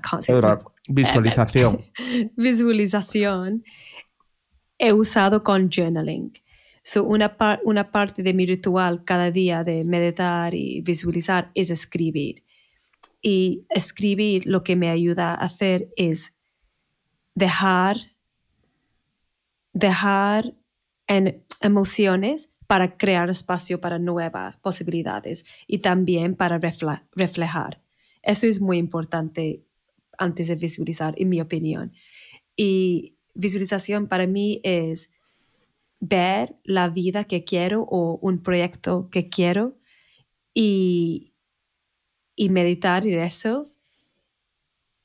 [0.00, 0.44] can't say it.
[0.88, 1.80] Visualización.
[2.36, 3.64] visualización,
[4.78, 6.32] he usado con journaling.
[6.82, 12.44] So una, una parte de mi ritual cada día de meditar y visualizar es escribir.
[13.22, 16.36] Y escribir lo que me ayuda a hacer es
[17.34, 17.96] dejar,
[19.72, 20.54] dejar
[21.60, 27.82] emociones para crear espacio para nuevas posibilidades y también para reflejar.
[28.22, 29.64] Eso es muy importante
[30.18, 31.92] antes de visualizar, en mi opinión.
[32.56, 35.10] Y visualización para mí es
[36.00, 39.78] ver la vida que quiero o un proyecto que quiero
[40.54, 41.31] y,
[42.34, 43.70] y meditar en eso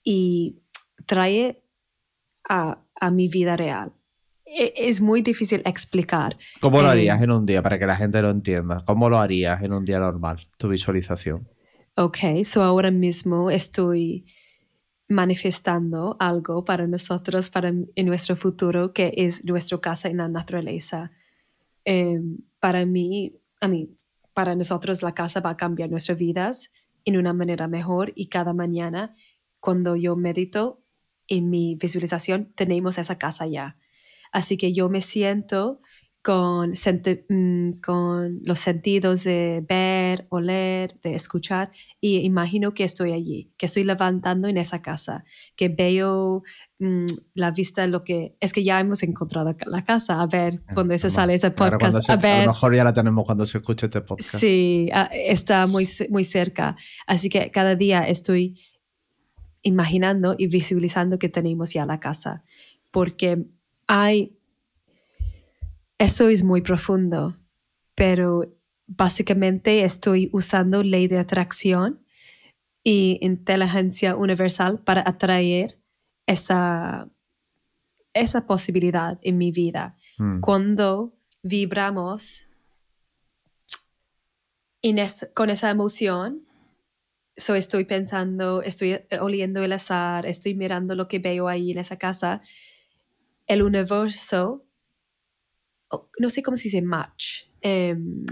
[0.04, 0.62] y
[1.06, 1.64] traer
[2.48, 3.94] a, a mi vida real.
[4.46, 6.38] E, es muy difícil explicar.
[6.62, 8.82] ¿Cómo lo eh, harías en un día para que la gente lo entienda?
[8.86, 11.48] ¿Cómo lo harías en un día normal, tu visualización?
[11.96, 14.26] Ok, so ahora mismo estoy
[15.10, 21.12] manifestando algo para nosotros, para en nuestro futuro, que es nuestra casa en la naturaleza.
[21.84, 23.96] Em, para mí, a mí,
[24.34, 26.72] para nosotros la casa va a cambiar nuestras vidas
[27.08, 29.16] en una manera mejor y cada mañana
[29.62, 30.84] cuando yo medito
[31.28, 33.78] en mi visualización tenemos esa casa ya.
[34.34, 35.80] Así que yo me siento
[36.28, 41.72] con, mm, con los sentidos de ver, oler, de escuchar
[42.02, 45.24] y imagino que estoy allí, que estoy levantando en esa casa,
[45.56, 46.44] que veo
[46.80, 50.74] mm, la vista lo que es que ya hemos encontrado la casa, a ver ah,
[50.74, 52.42] cuando se sale ese podcast, a ver.
[52.42, 54.36] A lo mejor ya la tenemos cuando se escuche este podcast.
[54.36, 56.76] Sí, está muy, muy cerca.
[57.06, 58.60] Así que cada día estoy
[59.62, 62.44] imaginando y visualizando que tenemos ya la casa,
[62.92, 63.46] porque
[63.88, 64.37] hay
[65.98, 67.38] eso es muy profundo,
[67.96, 72.06] pero básicamente estoy usando ley de atracción
[72.84, 75.80] y inteligencia universal para atraer
[76.26, 77.10] esa,
[78.14, 79.98] esa posibilidad en mi vida.
[80.18, 80.40] Hmm.
[80.40, 82.44] Cuando vibramos
[85.34, 86.48] con esa emoción,
[87.36, 91.98] so estoy pensando, estoy oliendo el azar, estoy mirando lo que veo ahí en esa
[91.98, 92.42] casa,
[93.48, 94.67] el universo
[96.20, 97.44] no sé cómo se dice match.
[97.62, 98.26] Em,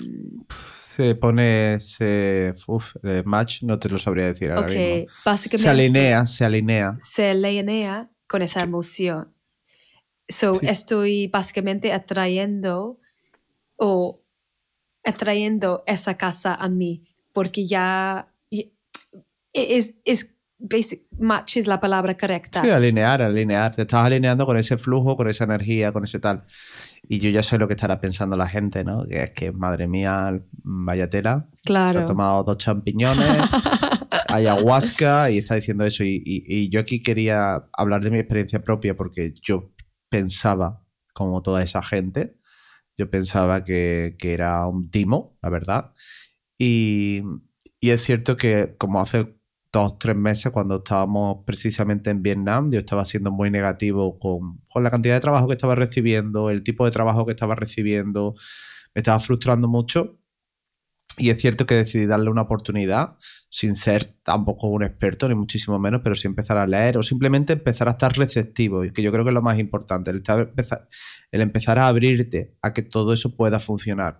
[0.49, 2.95] se pone ese uf,
[3.25, 5.05] match, no te lo sabría decir ahora mismo.
[5.23, 6.97] Básicamente, se alinea, se alinea.
[6.99, 9.33] Se alinea con esa emoción.
[10.27, 12.99] So, estoy básicamente atrayendo
[13.75, 14.23] o
[15.03, 17.03] atrayendo esa casa a mí
[17.35, 18.33] porque ya
[19.51, 22.61] es, es basic, match es la palabra correcta.
[22.61, 23.75] Sí, alinear, alinear.
[23.75, 26.45] Te estás alineando con ese flujo, con esa energía, con ese tal.
[27.07, 29.05] Y yo ya sé lo que estará pensando la gente, ¿no?
[29.07, 31.49] Que es que, madre mía, vaya tela.
[31.63, 31.91] Claro.
[31.91, 33.25] Se ha tomado dos champiñones,
[34.29, 36.03] ayahuasca y está diciendo eso.
[36.05, 39.73] Y, yo aquí quería hablar de mi experiencia propia porque yo
[40.09, 40.83] pensaba,
[41.13, 42.37] como toda esa gente,
[42.97, 45.91] yo pensaba que, que era un timo, la verdad.
[46.57, 47.21] Y,
[47.79, 49.35] y es cierto que como hace
[49.75, 54.83] dos, tres meses cuando estábamos precisamente en Vietnam, yo estaba siendo muy negativo con, con,
[54.83, 58.35] la cantidad de trabajo que estaba recibiendo, el tipo de trabajo que estaba recibiendo,
[58.93, 60.17] me estaba frustrando mucho.
[61.17, 63.17] Y es cierto que decidí darle una oportunidad,
[63.49, 67.53] sin ser tampoco un experto, ni muchísimo menos, pero sí empezar a leer o simplemente
[67.53, 70.87] empezar a estar receptivo, que yo creo que es lo más importante, el, empezar,
[71.31, 74.19] el empezar a abrirte a que todo eso pueda funcionar.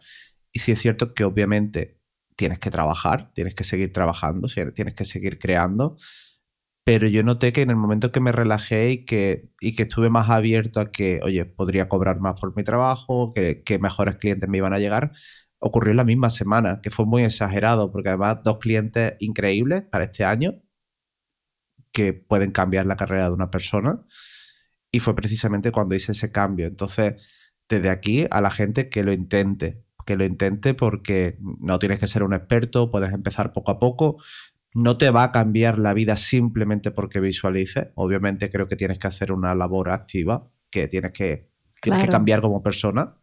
[0.52, 1.95] Y sí es cierto que obviamente
[2.36, 5.98] tienes que trabajar, tienes que seguir trabajando, tienes que seguir creando.
[6.86, 10.10] Pero yo noté que en el momento que me relajé y que, y que estuve
[10.10, 14.48] más abierto a que, oye, podría cobrar más por mi trabajo, que, que mejores clientes
[14.50, 15.12] me iban a llegar,
[15.60, 20.26] ocurrió la misma semana, que fue muy exagerado, porque además dos clientes increíbles para este
[20.26, 20.62] año
[21.92, 24.06] que pueden cambiar la carrera de una persona.
[24.92, 26.68] Y fue precisamente cuando hice ese cambio.
[26.68, 27.16] Entonces,
[27.70, 32.08] desde aquí a la gente que lo intente, que lo intente porque no tienes que
[32.08, 34.22] ser un experto, puedes empezar poco a poco.
[34.74, 37.88] No te va a cambiar la vida simplemente porque visualices.
[37.96, 41.50] Obviamente creo que tienes que hacer una labor activa, que tienes que,
[41.82, 43.16] cambiar como persona.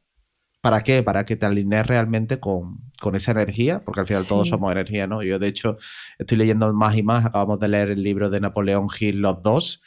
[0.60, 1.02] ¿Para qué?
[1.02, 2.78] Para que te alinees realmente con,
[3.14, 5.22] esa energía, porque al final todos somos energía, ¿no?
[5.22, 5.76] Yo de hecho
[6.18, 9.82] estoy leyendo más y más, acabamos de leer el libro de Napoleón Hill, Los dos,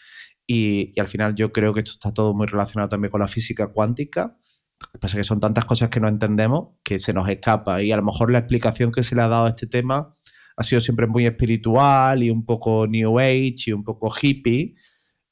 [0.45, 3.27] y, y al final yo creo que esto está todo muy relacionado también con la
[3.29, 4.54] física cuántica que
[4.99, 7.81] pasa que son tantas cosas que no entendemos que se nos escapa.
[7.81, 10.09] Y a lo mejor la explicación que se le ha dado a este tema
[10.57, 14.75] ha sido siempre muy espiritual y un poco New Age y un poco hippie.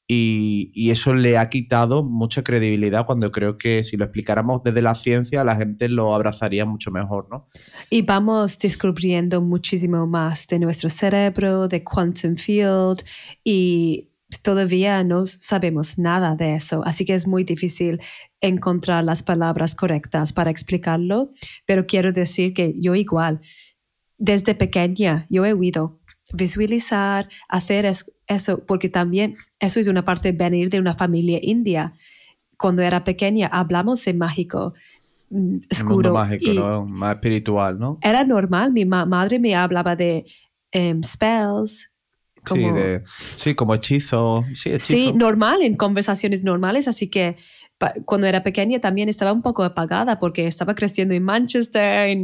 [0.06, 4.82] Y, y, eso le ha quitado mucha credibilidad cuando creo que si lo explicáramos desde
[4.82, 7.48] la ciencia la gente lo abrazaría mucho mejor, ¿no?
[7.88, 13.02] Y vamos descubriendo muchísimo más de nuestro cerebro, de quantum field
[13.42, 14.10] y
[14.42, 18.00] todavía no sabemos nada de eso, así que es muy difícil
[18.44, 21.32] encontrar las palabras correctas para explicarlo,
[21.66, 23.40] pero quiero decir que yo igual,
[24.18, 25.98] desde pequeña, yo he oído
[26.32, 27.90] visualizar, hacer
[28.26, 31.94] eso, porque también eso es una parte de venir de una familia india.
[32.58, 34.74] Cuando era pequeña hablamos de mágico,
[35.30, 36.12] mm, oscuro.
[36.12, 36.86] mágico, ¿no?
[36.86, 37.98] Más espiritual, ¿no?
[38.02, 40.24] Era normal, mi madre me hablaba de
[40.70, 41.90] em, spells,
[42.44, 42.76] como,
[43.34, 44.44] sí, como hechizo.
[44.52, 44.86] Sí, hechizo.
[44.86, 46.88] Sí, normal, en conversaciones normales.
[46.88, 47.36] Así que
[48.04, 52.16] cuando era pequeña también estaba un poco apagada porque estaba creciendo en Manchester,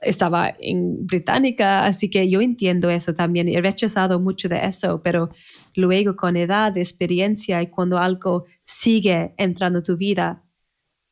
[0.00, 3.48] estaba en Británica, así que yo entiendo eso también.
[3.48, 5.30] He rechazado mucho de eso, pero
[5.74, 10.44] luego con edad, experiencia y cuando algo sigue entrando en tu vida,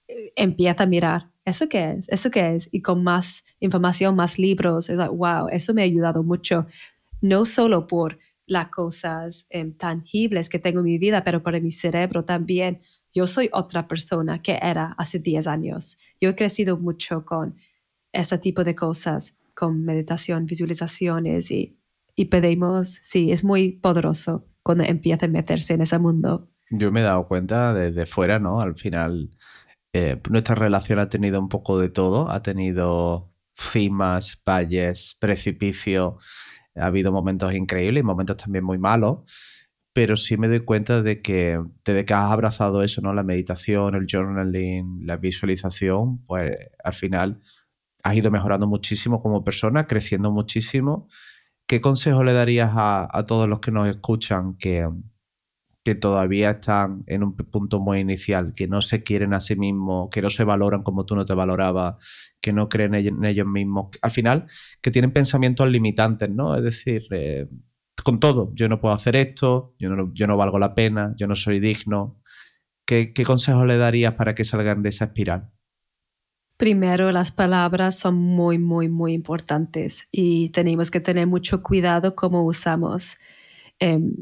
[0.09, 1.30] eh, empieza a mirar.
[1.45, 2.09] ¿Eso qué es?
[2.09, 2.68] ¿Eso qué es?
[2.72, 6.66] Y con más información, más libros, es like, wow, eso me ha ayudado mucho.
[7.20, 11.70] No solo por las cosas em, tangibles que tengo en mi vida, pero para mi
[11.70, 12.80] cerebro también.
[13.16, 15.96] Yo soy otra persona que era hace 10 años.
[16.20, 17.56] Yo he crecido mucho con
[18.12, 21.78] ese tipo de cosas, con meditación, visualizaciones y,
[22.14, 26.50] y pedimos, sí, es muy poderoso cuando empieza a meterse en ese mundo.
[26.68, 28.60] Yo me he dado cuenta desde fuera, ¿no?
[28.60, 29.30] Al final,
[29.94, 36.18] eh, nuestra relación ha tenido un poco de todo, ha tenido cimas, valles, precipicio
[36.74, 39.20] ha habido momentos increíbles y momentos también muy malos,
[39.97, 43.14] pero sí me doy cuenta de que desde que has abrazado eso, ¿no?
[43.14, 47.40] La meditación, el journaling, la visualización, pues al final
[48.03, 51.09] has ido mejorando muchísimo como persona, creciendo muchísimo.
[51.66, 54.86] ¿Qué consejo le darías a, a todos los que nos escuchan que,
[55.82, 60.11] que todavía están en un punto muy inicial, que no se quieren a sí mismos,
[60.11, 61.94] que no se valoran como tú no te valorabas,
[62.42, 63.86] que no creen en ellos mismos.
[64.03, 64.44] Al final,
[64.82, 66.55] que tienen pensamientos limitantes, ¿no?
[66.55, 67.47] Es decir, eh,
[68.07, 71.26] con todo, yo no puedo hacer esto, yo no, yo no valgo la pena, yo
[71.26, 72.22] no soy digno.
[72.84, 75.50] ¿Qué, qué consejos le darías para que salgan de esa espiral?
[76.57, 82.44] Primero, las palabras son muy, muy, muy importantes y tenemos que tener mucho cuidado cómo
[82.44, 83.18] usamos.
[83.80, 84.14] Em,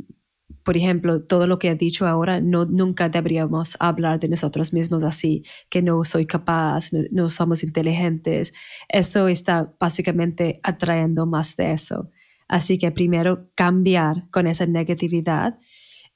[0.62, 5.04] por ejemplo, todo lo que he dicho ahora, no, nunca deberíamos hablar de nosotros mismos
[5.04, 8.54] así, que no soy capaz, no, somos inteligentes.
[8.88, 12.10] Eso está básicamente atrayendo más de eso.
[12.54, 15.58] Así que primero cambiar con esa negatividad,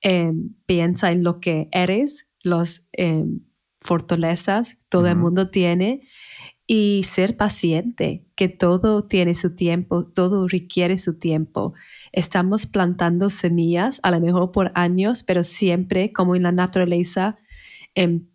[0.01, 3.41] em, piensa en lo que eres, las em,
[3.81, 6.03] fortalezas, todo el mundo tiene,
[6.65, 11.75] y ser paciente, que todo tiene su tiempo, todo requiere su tiempo
[12.13, 17.37] estamos plantando semillas, a lo mejor por años, pero siempre, como en la naturaleza,
[17.97, 18.29] em,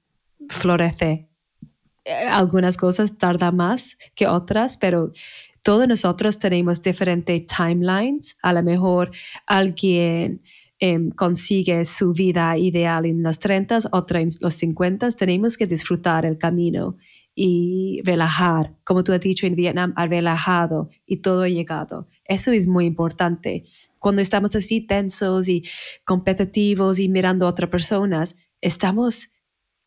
[0.50, 1.30] florece.
[2.04, 5.12] Eh, algunas cosas tardan más que otras, pero
[5.64, 8.36] todos nosotros tenemos diferentes timelines.
[8.42, 9.12] A lo mejor
[9.48, 10.42] alguien
[10.78, 15.12] em, consigue su vida ideal en los 30, otra en los 50.
[15.12, 16.98] Tenemos que disfrutar el camino
[17.34, 18.76] y relajar.
[18.84, 22.08] Como tú has dicho en Vietnam, ha relajado y todo ha llegado.
[22.26, 23.64] Eso es muy importante.
[24.00, 25.64] Cuando estamos así tensos y
[26.04, 29.30] competitivos y mirando a otras personas, estamos,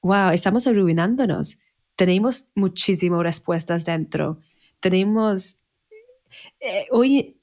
[0.03, 1.59] wow, estamos arruinándonos.
[1.97, 4.41] Tenemos muchísimas respuestas dentro.
[4.81, 5.59] Tenemos,
[6.61, 7.41] eh, hoy,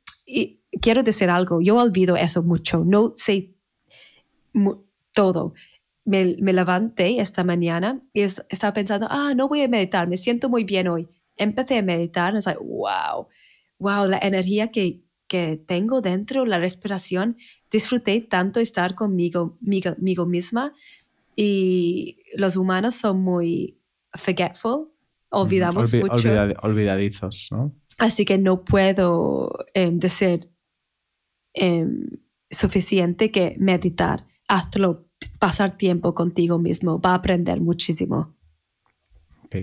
[0.81, 3.55] quiero decir algo, yo olvido eso mucho, no sé
[5.13, 5.53] todo
[6.05, 10.63] me, levanté esta mañana y estaba pensando, ah, no voy a meditar, me siento muy
[10.63, 11.09] bien hoy.
[11.37, 13.27] Empecé a meditar y es like, wow,
[13.79, 17.37] wow, la energía que, que tengo dentro, la respiración.
[17.71, 20.73] Disfruté tanto estar conmigo, migo, misma
[21.35, 23.79] y los humanos son muy
[24.13, 24.89] forgetful,
[25.29, 26.29] olvidamos mucho.
[26.61, 27.73] olvidadizos, ¿no?
[27.97, 30.49] Así que no puedo em, decir
[31.53, 32.07] em,
[32.49, 34.25] suficiente que meditar.
[34.47, 35.07] Hazlo
[35.39, 38.35] pasar tiempo contigo mismo, va a aprender muchísimo.
[39.45, 39.55] Ok.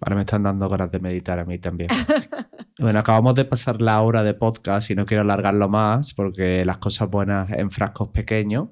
[0.00, 1.90] Ahora me están dando ganas de meditar a mí también.
[2.78, 6.78] bueno, acabamos de pasar la hora de podcast y no quiero alargarlo más porque las
[6.78, 8.68] cosas buenas en frascos pequeños.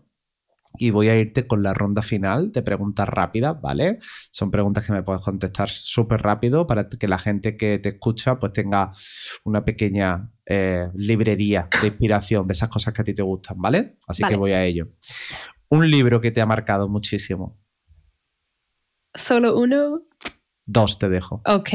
[0.79, 3.99] Y voy a irte con la ronda final de preguntas rápidas, ¿vale?
[4.31, 8.39] Son preguntas que me puedes contestar súper rápido para que la gente que te escucha
[8.39, 8.93] pues tenga
[9.45, 13.97] una pequeña eh, librería de inspiración de esas cosas que a ti te gustan, ¿vale?
[14.07, 14.89] Así que voy a ello.
[15.69, 17.59] Un libro que te ha marcado muchísimo.
[19.15, 20.03] ¿Solo uno?
[20.65, 21.43] Dos te dejo.
[21.45, 21.71] Ok.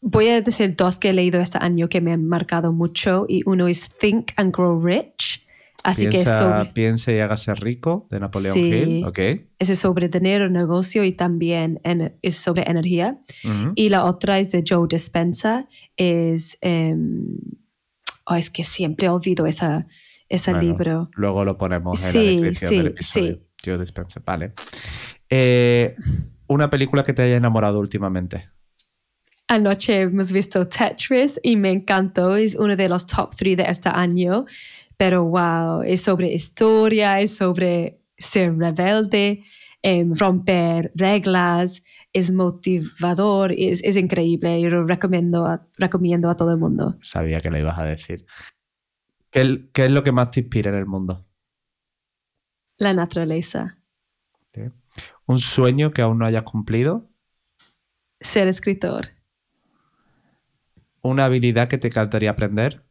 [0.00, 3.42] Voy a decir dos que he leído este año que me han marcado mucho y
[3.46, 5.46] uno es Think and Grow Rich.
[5.84, 6.72] Así que sobre...
[6.72, 9.04] Piense y hágase rico de Napoleón Hill.
[9.06, 9.48] Okay.
[9.58, 11.80] Eso es sobre dinero, negocio y también
[12.22, 13.18] es sobre energía.
[13.74, 15.68] Y la otra es de Joe Dispenza.
[15.96, 17.36] Es, em,
[18.24, 19.86] oh, es que siempre olvido esa,
[20.28, 21.10] ese libro.
[21.14, 23.34] Luego lo ponemos en la descripción del episodio.
[23.34, 23.44] Sí.
[23.62, 24.52] Yo dispense, vale.
[25.28, 25.96] Eh,
[26.46, 28.50] una película que te haya enamorado últimamente.
[29.48, 32.36] Anoche hemos visto Tetris y me encantó.
[32.36, 34.44] Es uno de los top three de este año.
[34.98, 39.44] Pero wow, es sobre historia, es sobre ser rebelde,
[39.80, 46.50] em, romper reglas, es motivador, es, es increíble y lo recomiendo a, recomiendo a todo
[46.50, 46.98] el mundo.
[47.00, 48.26] Sabía que lo ibas a decir.
[49.30, 51.24] ¿Qué, ¿Qué, es lo que más te inspira en el mundo?
[52.76, 53.78] La naturaleza.
[55.26, 57.08] ¿Un sueño que aún no hayas cumplido?
[58.20, 59.08] Ser escritor.
[61.02, 62.87] ¿Una habilidad que te encantaría aprender?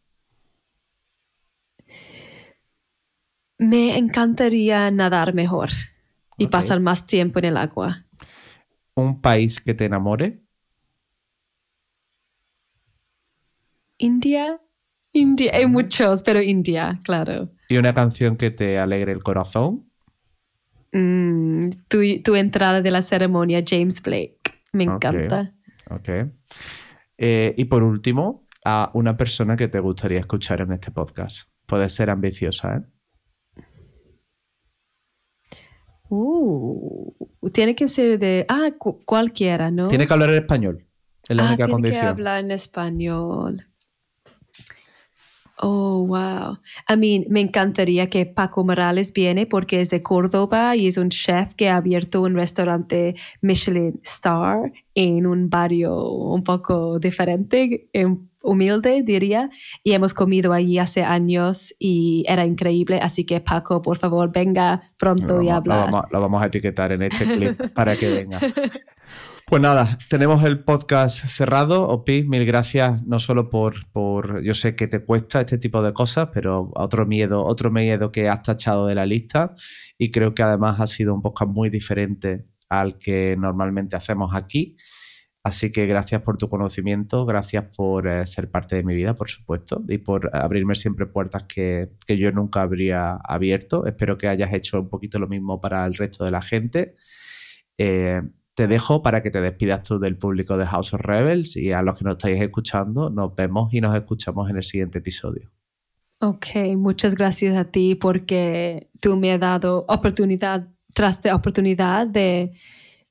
[3.60, 5.70] Me encantaría nadar mejor
[6.38, 8.06] y pasar más tiempo en el agua.
[8.94, 10.42] ¿Un país que te enamore?
[13.98, 14.62] India.
[15.12, 17.50] India, hay muchos, pero India, claro.
[17.70, 19.90] ¿Y una canción que te alegre el corazón?
[20.94, 24.40] Mm, tu, entrada de la ceremonia, James Blake.
[24.74, 25.56] Me encanta.
[25.90, 26.10] Ok.
[27.18, 31.50] Eh, y por último, a una persona que te gustaría escuchar en este podcast.
[31.66, 32.97] Puede ser ambiciosa, ¿eh?
[36.10, 37.12] Uh,
[37.52, 38.46] tiene que ser de.
[38.48, 38.70] Ah,
[39.06, 39.88] cualquiera, ¿no?
[39.88, 40.86] Tiene que hablar en español.
[41.28, 43.68] Es la ah, única tiene que hablar en español.
[45.60, 46.60] Oh, wow.
[46.88, 51.10] I mean, me encantaría que Paco Morales viene porque es de Córdoba y es un
[51.10, 57.90] chef que ha abierto un restaurante Michelin Star en un barrio un poco diferente,
[58.48, 59.50] humilde, diría.
[59.84, 63.00] Y hemos comido allí hace años y era increíble.
[63.02, 65.76] Así que Paco, por favor, venga pronto y habla.
[65.76, 68.40] Lo vamos, lo vamos a etiquetar en este clip para que venga.
[69.50, 71.88] Pues nada, tenemos el podcast cerrado.
[71.88, 75.94] Opi, mil gracias, no solo por, por, yo sé que te cuesta este tipo de
[75.94, 79.54] cosas, pero otro miedo, otro miedo que has tachado de la lista
[79.98, 84.76] y creo que además ha sido un podcast muy diferente al que normalmente hacemos aquí.
[85.48, 89.30] Así que gracias por tu conocimiento, gracias por eh, ser parte de mi vida, por
[89.30, 93.86] supuesto, y por abrirme siempre puertas que, que yo nunca habría abierto.
[93.86, 96.96] Espero que hayas hecho un poquito lo mismo para el resto de la gente.
[97.78, 98.22] Eh,
[98.56, 101.82] te dejo para que te despidas tú del público de House of Rebels y a
[101.82, 105.50] los que nos estáis escuchando, nos vemos y nos escuchamos en el siguiente episodio.
[106.20, 112.52] Ok, muchas gracias a ti porque tú me has dado oportunidad tras de oportunidad de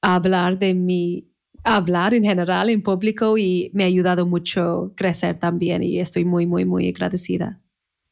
[0.02, 1.30] hablar de mi,
[1.66, 6.24] hablar en general en público y me ha ayudado mucho a crecer también y estoy
[6.24, 7.60] muy, muy, muy agradecida.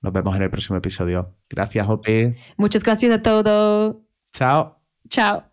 [0.02, 1.34] Nos vemos en el próximo episodio.
[1.48, 2.32] Gracias, Opi.
[2.56, 3.96] Muchas gracias a todos.
[4.32, 4.78] Chao.
[5.08, 5.44] Chao.